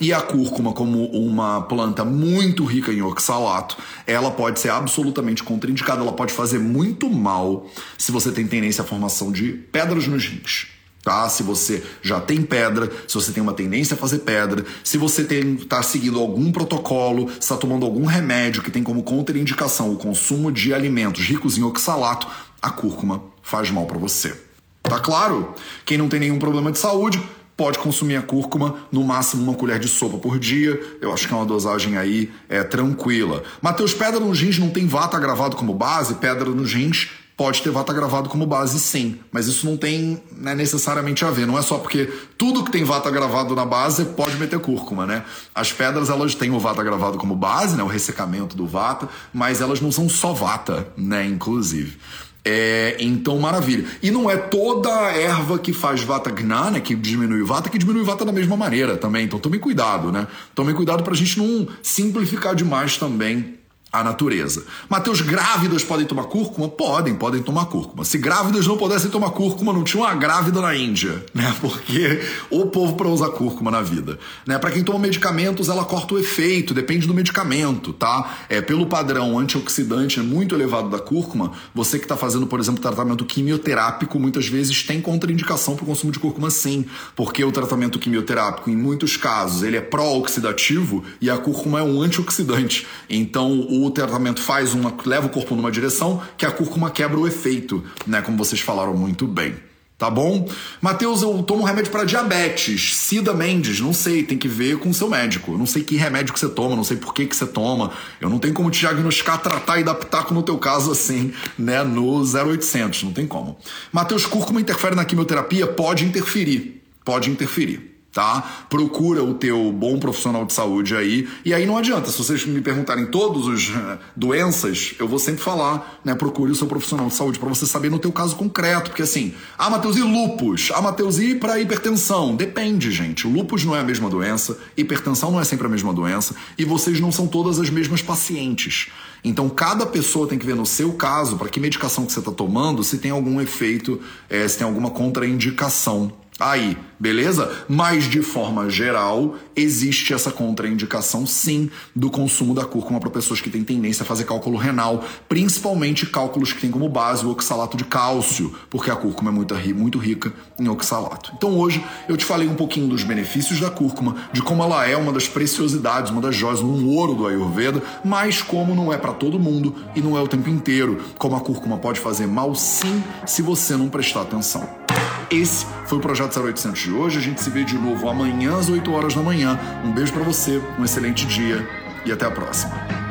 E 0.01 0.13
a 0.13 0.21
cúrcuma, 0.21 0.71
como 0.71 1.07
uma 1.07 1.61
planta 1.63 2.05
muito 2.05 2.63
rica 2.63 2.93
em 2.93 3.01
oxalato, 3.01 3.75
ela 4.07 4.31
pode 4.31 4.57
ser 4.59 4.69
absolutamente 4.69 5.43
contraindicada, 5.43 6.01
ela 6.01 6.13
pode 6.13 6.31
fazer 6.31 6.57
muito 6.57 7.09
mal 7.09 7.69
se 7.97 8.09
você 8.09 8.31
tem 8.31 8.47
tendência 8.47 8.81
à 8.81 8.87
formação 8.87 9.29
de 9.29 9.51
pedras 9.51 10.07
nos 10.07 10.25
rins. 10.25 10.67
Tá? 11.03 11.27
Se 11.27 11.43
você 11.43 11.83
já 12.01 12.21
tem 12.21 12.41
pedra, 12.41 12.89
se 13.07 13.13
você 13.13 13.33
tem 13.33 13.43
uma 13.43 13.53
tendência 13.53 13.93
a 13.93 13.97
fazer 13.97 14.19
pedra, 14.19 14.65
se 14.85 14.97
você 14.97 15.23
está 15.23 15.83
seguindo 15.83 16.17
algum 16.17 16.49
protocolo, 16.49 17.29
está 17.37 17.57
tomando 17.57 17.85
algum 17.85 18.05
remédio 18.05 18.63
que 18.63 18.71
tem 18.71 18.83
como 18.83 19.03
contraindicação 19.03 19.91
o 19.91 19.97
consumo 19.97 20.49
de 20.49 20.73
alimentos 20.73 21.25
ricos 21.25 21.57
em 21.57 21.63
oxalato, 21.63 22.25
a 22.61 22.69
cúrcuma 22.69 23.21
faz 23.41 23.69
mal 23.69 23.85
para 23.85 23.97
você. 23.97 24.33
Tá 24.81 24.99
claro? 24.99 25.53
Quem 25.85 25.97
não 25.97 26.07
tem 26.07 26.21
nenhum 26.21 26.39
problema 26.39 26.71
de 26.71 26.79
saúde, 26.79 27.21
pode 27.59 27.77
consumir 27.77 28.15
a 28.15 28.21
cúrcuma, 28.21 28.75
no 28.89 29.03
máximo 29.03 29.43
uma 29.43 29.53
colher 29.53 29.79
de 29.79 29.89
sopa 29.89 30.17
por 30.17 30.39
dia. 30.39 30.79
Eu 31.01 31.11
acho 31.11 31.27
que 31.27 31.33
é 31.33 31.35
uma 31.35 31.45
dosagem 31.45 31.97
aí 31.97 32.31
é, 32.47 32.63
tranquila. 32.63 33.43
Mateus, 33.61 33.93
pedra 33.93 34.17
nos 34.17 34.39
rins 34.39 34.57
não 34.57 34.69
tem 34.69 34.87
vata 34.87 35.19
gravado 35.19 35.57
como 35.57 35.73
base? 35.73 36.15
Pedra 36.15 36.49
nos 36.51 36.73
rins 36.73 37.09
pode 37.35 37.61
ter 37.61 37.69
vata 37.69 37.91
gravado 37.91 38.29
como 38.29 38.45
base, 38.45 38.79
sim. 38.79 39.19
Mas 39.29 39.47
isso 39.47 39.65
não 39.65 39.75
tem 39.75 40.23
né, 40.31 40.55
necessariamente 40.55 41.25
a 41.25 41.31
ver. 41.31 41.45
Não 41.45 41.59
é 41.59 41.61
só 41.61 41.77
porque 41.77 42.05
tudo 42.37 42.63
que 42.63 42.71
tem 42.71 42.85
vata 42.85 43.11
gravado 43.11 43.53
na 43.53 43.65
base 43.65 44.05
pode 44.05 44.37
meter 44.37 44.59
cúrcuma, 44.59 45.05
né? 45.05 45.25
As 45.53 45.73
pedras, 45.73 46.09
elas 46.09 46.33
têm 46.35 46.51
o 46.51 46.59
vata 46.59 46.81
gravado 46.81 47.17
como 47.17 47.35
base, 47.35 47.75
né? 47.75 47.83
O 47.83 47.87
ressecamento 47.87 48.55
do 48.55 48.65
vata, 48.65 49.09
mas 49.33 49.59
elas 49.59 49.81
não 49.81 49.91
são 49.91 50.07
só 50.07 50.31
vata, 50.31 50.87
né? 50.95 51.25
Inclusive. 51.25 51.97
É, 52.43 52.95
então, 52.99 53.37
maravilha. 53.37 53.85
E 54.01 54.09
não 54.09 54.29
é 54.29 54.37
toda 54.37 54.89
a 54.89 55.11
erva 55.11 55.59
que 55.59 55.73
faz 55.73 56.01
vata 56.01 56.31
gnana, 56.31 56.79
que 56.79 56.95
diminui 56.95 57.43
vata, 57.43 57.69
que 57.69 57.77
diminui 57.77 58.03
vata 58.03 58.23
da 58.23 58.31
mesma 58.31 58.55
maneira 58.55 58.97
também. 58.97 59.25
Então, 59.25 59.39
tome 59.39 59.59
cuidado, 59.59 60.11
né? 60.11 60.27
Tome 60.55 60.73
cuidado 60.73 61.03
para 61.03 61.13
a 61.13 61.17
gente 61.17 61.37
não 61.37 61.67
simplificar 61.83 62.55
demais 62.55 62.97
também 62.97 63.58
a 63.91 64.03
natureza. 64.03 64.63
Mateus, 64.87 65.21
grávidas 65.21 65.83
podem 65.83 66.05
tomar 66.05 66.25
cúrcuma? 66.25 66.69
Podem, 66.69 67.15
podem 67.15 67.41
tomar 67.41 67.65
cúrcuma. 67.65 68.05
Se 68.05 68.19
grávidas 68.19 68.67
não 68.67 68.77
pudessem 68.77 69.09
tomar 69.09 69.31
cúrcuma, 69.31 69.73
não 69.73 69.83
tinha 69.83 70.03
uma 70.03 70.13
grávida 70.13 70.61
na 70.61 70.75
Índia, 70.75 71.25
né? 71.33 71.55
Porque 71.59 72.21
o 72.51 72.67
povo 72.67 72.95
para 72.95 73.07
usar 73.07 73.29
cúrcuma 73.29 73.71
na 73.71 73.81
vida, 73.81 74.19
né? 74.45 74.59
Para 74.59 74.71
quem 74.71 74.83
toma 74.83 74.99
medicamentos, 74.99 75.69
ela 75.69 75.83
corta 75.83 76.13
o 76.13 76.19
efeito, 76.19 76.73
depende 76.73 77.07
do 77.07 77.13
medicamento, 77.13 77.91
tá? 77.91 78.37
É 78.47 78.61
pelo 78.61 78.85
padrão 78.85 79.39
antioxidante 79.39 80.19
muito 80.19 80.53
elevado 80.53 80.89
da 80.89 80.99
cúrcuma, 80.99 81.51
você 81.73 81.97
que 81.97 82.05
está 82.05 82.15
fazendo, 82.15 82.45
por 82.45 82.59
exemplo, 82.59 82.81
tratamento 82.81 83.25
quimioterápico, 83.25 84.19
muitas 84.19 84.47
vezes 84.47 84.83
tem 84.83 85.01
contraindicação 85.01 85.75
para 85.75 85.83
o 85.83 85.87
consumo 85.87 86.11
de 86.11 86.19
cúrcuma 86.19 86.51
sim, 86.51 86.85
porque 87.15 87.43
o 87.43 87.51
tratamento 87.51 87.97
quimioterápico, 87.97 88.69
em 88.69 88.75
muitos 88.75 89.17
casos, 89.17 89.63
ele 89.63 89.77
é 89.77 89.81
pró-oxidativo 89.81 91.03
e 91.19 91.29
a 91.29 91.37
cúrcuma 91.37 91.79
é 91.79 91.83
um 91.83 92.01
antioxidante. 92.01 92.85
Então, 93.09 93.61
o 93.61 93.78
o 93.85 93.91
tratamento 93.91 94.41
faz 94.41 94.73
uma 94.73 94.93
leva 95.05 95.27
o 95.27 95.29
corpo 95.29 95.55
numa 95.55 95.71
direção 95.71 96.21
que 96.37 96.45
a 96.45 96.51
cúrcuma 96.51 96.89
quebra 96.89 97.19
o 97.19 97.27
efeito, 97.27 97.83
né, 98.05 98.21
como 98.21 98.37
vocês 98.37 98.61
falaram 98.61 98.95
muito 98.95 99.27
bem. 99.27 99.55
Tá 99.97 100.09
bom? 100.09 100.47
Matheus, 100.81 101.21
eu 101.21 101.43
tomo 101.43 101.65
remédio 101.65 101.91
para 101.91 102.05
diabetes. 102.05 102.95
Cida 102.95 103.33
Mendes, 103.33 103.81
não 103.81 103.91
sei, 103.91 104.23
tem 104.23 104.37
que 104.37 104.47
ver 104.47 104.77
com 104.77 104.89
o 104.89 104.93
seu 104.93 105.09
médico. 105.09 105.51
Eu 105.51 105.57
não 105.57 105.65
sei 105.65 105.83
que 105.83 105.97
remédio 105.97 106.33
que 106.33 106.39
você 106.39 106.47
toma, 106.47 106.73
não 106.73 106.85
sei 106.85 106.95
por 106.95 107.13
que, 107.13 107.25
que 107.25 107.35
você 107.35 107.45
toma. 107.45 107.91
Eu 108.21 108.29
não 108.29 108.39
tenho 108.39 108.53
como 108.53 108.71
te 108.71 108.79
diagnosticar, 108.79 109.41
tratar 109.41 109.77
e 109.77 109.83
dar 109.83 109.95
pitaco 109.95 110.33
no 110.33 110.41
teu 110.41 110.57
caso 110.57 110.89
assim, 110.89 111.33
né, 111.57 111.83
no 111.83 112.23
0800, 112.23 113.03
não 113.03 113.11
tem 113.11 113.27
como. 113.27 113.57
Matheus, 113.91 114.25
cúrcuma 114.25 114.61
interfere 114.61 114.95
na 114.95 115.03
quimioterapia? 115.03 115.67
Pode 115.67 116.05
interferir. 116.05 116.81
Pode 117.03 117.29
interferir 117.29 117.88
tá? 118.11 118.65
Procura 118.69 119.23
o 119.23 119.33
teu 119.33 119.71
bom 119.71 119.99
profissional 119.99 120.45
de 120.45 120.53
saúde 120.53 120.95
aí. 120.95 121.27
E 121.45 121.53
aí 121.53 121.65
não 121.65 121.77
adianta, 121.77 122.09
se 122.09 122.17
vocês 122.17 122.45
me 122.45 122.61
perguntarem 122.61 123.05
todas 123.05 123.47
as 123.47 123.69
uh, 123.69 123.99
doenças, 124.15 124.95
eu 124.99 125.07
vou 125.07 125.19
sempre 125.19 125.41
falar, 125.41 125.99
né? 126.03 126.15
Procure 126.15 126.51
o 126.51 126.55
seu 126.55 126.67
profissional 126.67 127.07
de 127.07 127.13
saúde 127.13 127.39
para 127.39 127.49
você 127.49 127.65
saber 127.65 127.89
no 127.89 127.99
teu 127.99 128.11
caso 128.11 128.35
concreto, 128.35 128.89
porque 128.89 129.03
assim, 129.03 129.33
ah, 129.57 129.69
Matheus, 129.69 129.97
e 129.97 130.01
lupus? 130.01 130.71
Ah, 130.73 130.81
Matheus, 130.81 131.19
e 131.19 131.35
para 131.35 131.59
hipertensão? 131.59 132.35
Depende, 132.35 132.91
gente. 132.91 133.27
Lupus 133.27 133.63
não 133.63 133.75
é 133.75 133.79
a 133.79 133.83
mesma 133.83 134.09
doença, 134.09 134.57
hipertensão 134.75 135.31
não 135.31 135.39
é 135.39 135.43
sempre 135.43 135.67
a 135.67 135.69
mesma 135.69 135.93
doença, 135.93 136.35
e 136.57 136.65
vocês 136.65 136.99
não 136.99 137.11
são 137.11 137.27
todas 137.27 137.59
as 137.59 137.69
mesmas 137.69 138.01
pacientes. 138.01 138.89
Então, 139.23 139.49
cada 139.49 139.85
pessoa 139.85 140.27
tem 140.27 140.39
que 140.39 140.45
ver 140.45 140.55
no 140.55 140.65
seu 140.65 140.93
caso, 140.93 141.37
para 141.37 141.49
que 141.49 141.59
medicação 141.59 142.05
que 142.05 142.11
você 142.11 142.19
está 142.19 142.31
tomando, 142.31 142.83
se 142.83 142.97
tem 142.97 143.11
algum 143.11 143.39
efeito, 143.41 143.99
é, 144.29 144.47
se 144.47 144.57
tem 144.57 144.65
alguma 144.65 144.89
contraindicação 144.89 146.11
aí, 146.39 146.77
beleza? 146.97 147.65
Mas 147.67 148.05
de 148.05 148.21
forma 148.21 148.69
geral, 148.69 149.35
existe 149.55 150.13
essa 150.13 150.31
contraindicação 150.31 151.25
sim 151.25 151.69
do 151.95 152.09
consumo 152.09 152.53
da 152.53 152.63
cúrcuma 152.63 152.99
para 152.99 153.09
pessoas 153.09 153.41
que 153.41 153.49
têm 153.49 153.63
tendência 153.63 154.03
a 154.03 154.05
fazer 154.05 154.23
cálculo 154.23 154.57
renal, 154.57 155.03
principalmente 155.27 156.05
cálculos 156.05 156.53
que 156.53 156.61
têm 156.61 156.71
como 156.71 156.87
base 156.87 157.25
o 157.25 157.31
oxalato 157.31 157.75
de 157.75 157.83
cálcio, 157.83 158.53
porque 158.69 158.89
a 158.89 158.95
cúrcuma 158.95 159.31
é 159.31 159.33
muito, 159.33 159.55
muito 159.75 159.97
rica 159.97 160.31
em 160.57 160.69
oxalato. 160.69 161.31
Então 161.35 161.57
hoje 161.57 161.83
eu 162.07 162.15
te 162.15 162.23
falei 162.23 162.47
um 162.47 162.55
pouquinho 162.55 162.87
dos 162.87 163.03
benefícios 163.03 163.59
da 163.59 163.69
cúrcuma, 163.69 164.15
de 164.31 164.41
como 164.41 164.63
ela 164.63 164.87
é 164.87 164.95
uma 164.95 165.11
das 165.11 165.27
preciosidades, 165.27 166.11
uma 166.11 166.21
das 166.21 166.35
joias, 166.35 166.61
um 166.61 166.87
ouro 166.87 167.15
do 167.15 167.27
Ayurveda, 167.27 167.81
mas 168.03 168.41
como 168.41 168.73
não 168.73 168.93
é 168.93 168.97
para 168.97 169.13
todo 169.13 169.39
mundo 169.39 169.75
e 169.95 170.01
não 170.01 170.17
é 170.17 170.21
o 170.21 170.27
tempo 170.27 170.49
inteiro, 170.49 171.01
como 171.17 171.35
a 171.35 171.41
cúrcuma 171.41 171.77
pode 171.77 171.99
fazer 171.99 172.27
mal 172.27 172.55
sim 172.55 173.03
se 173.25 173.41
você 173.41 173.75
não 173.75 173.89
prestar 173.89 174.21
atenção. 174.21 174.88
Esse 175.31 175.65
foi 175.85 175.99
o 175.99 176.01
Projeto 176.01 176.39
0800 176.39 176.79
de 176.79 176.91
hoje. 176.91 177.19
A 177.19 177.21
gente 177.21 177.41
se 177.41 177.49
vê 177.49 177.63
de 177.63 177.77
novo 177.77 178.09
amanhã 178.09 178.57
às 178.57 178.67
8 178.67 178.91
horas 178.91 179.13
da 179.13 179.21
manhã. 179.21 179.59
Um 179.83 179.91
beijo 179.91 180.11
para 180.11 180.23
você, 180.23 180.61
um 180.77 180.83
excelente 180.83 181.25
dia 181.27 181.67
e 182.05 182.11
até 182.11 182.25
a 182.25 182.31
próxima. 182.31 183.08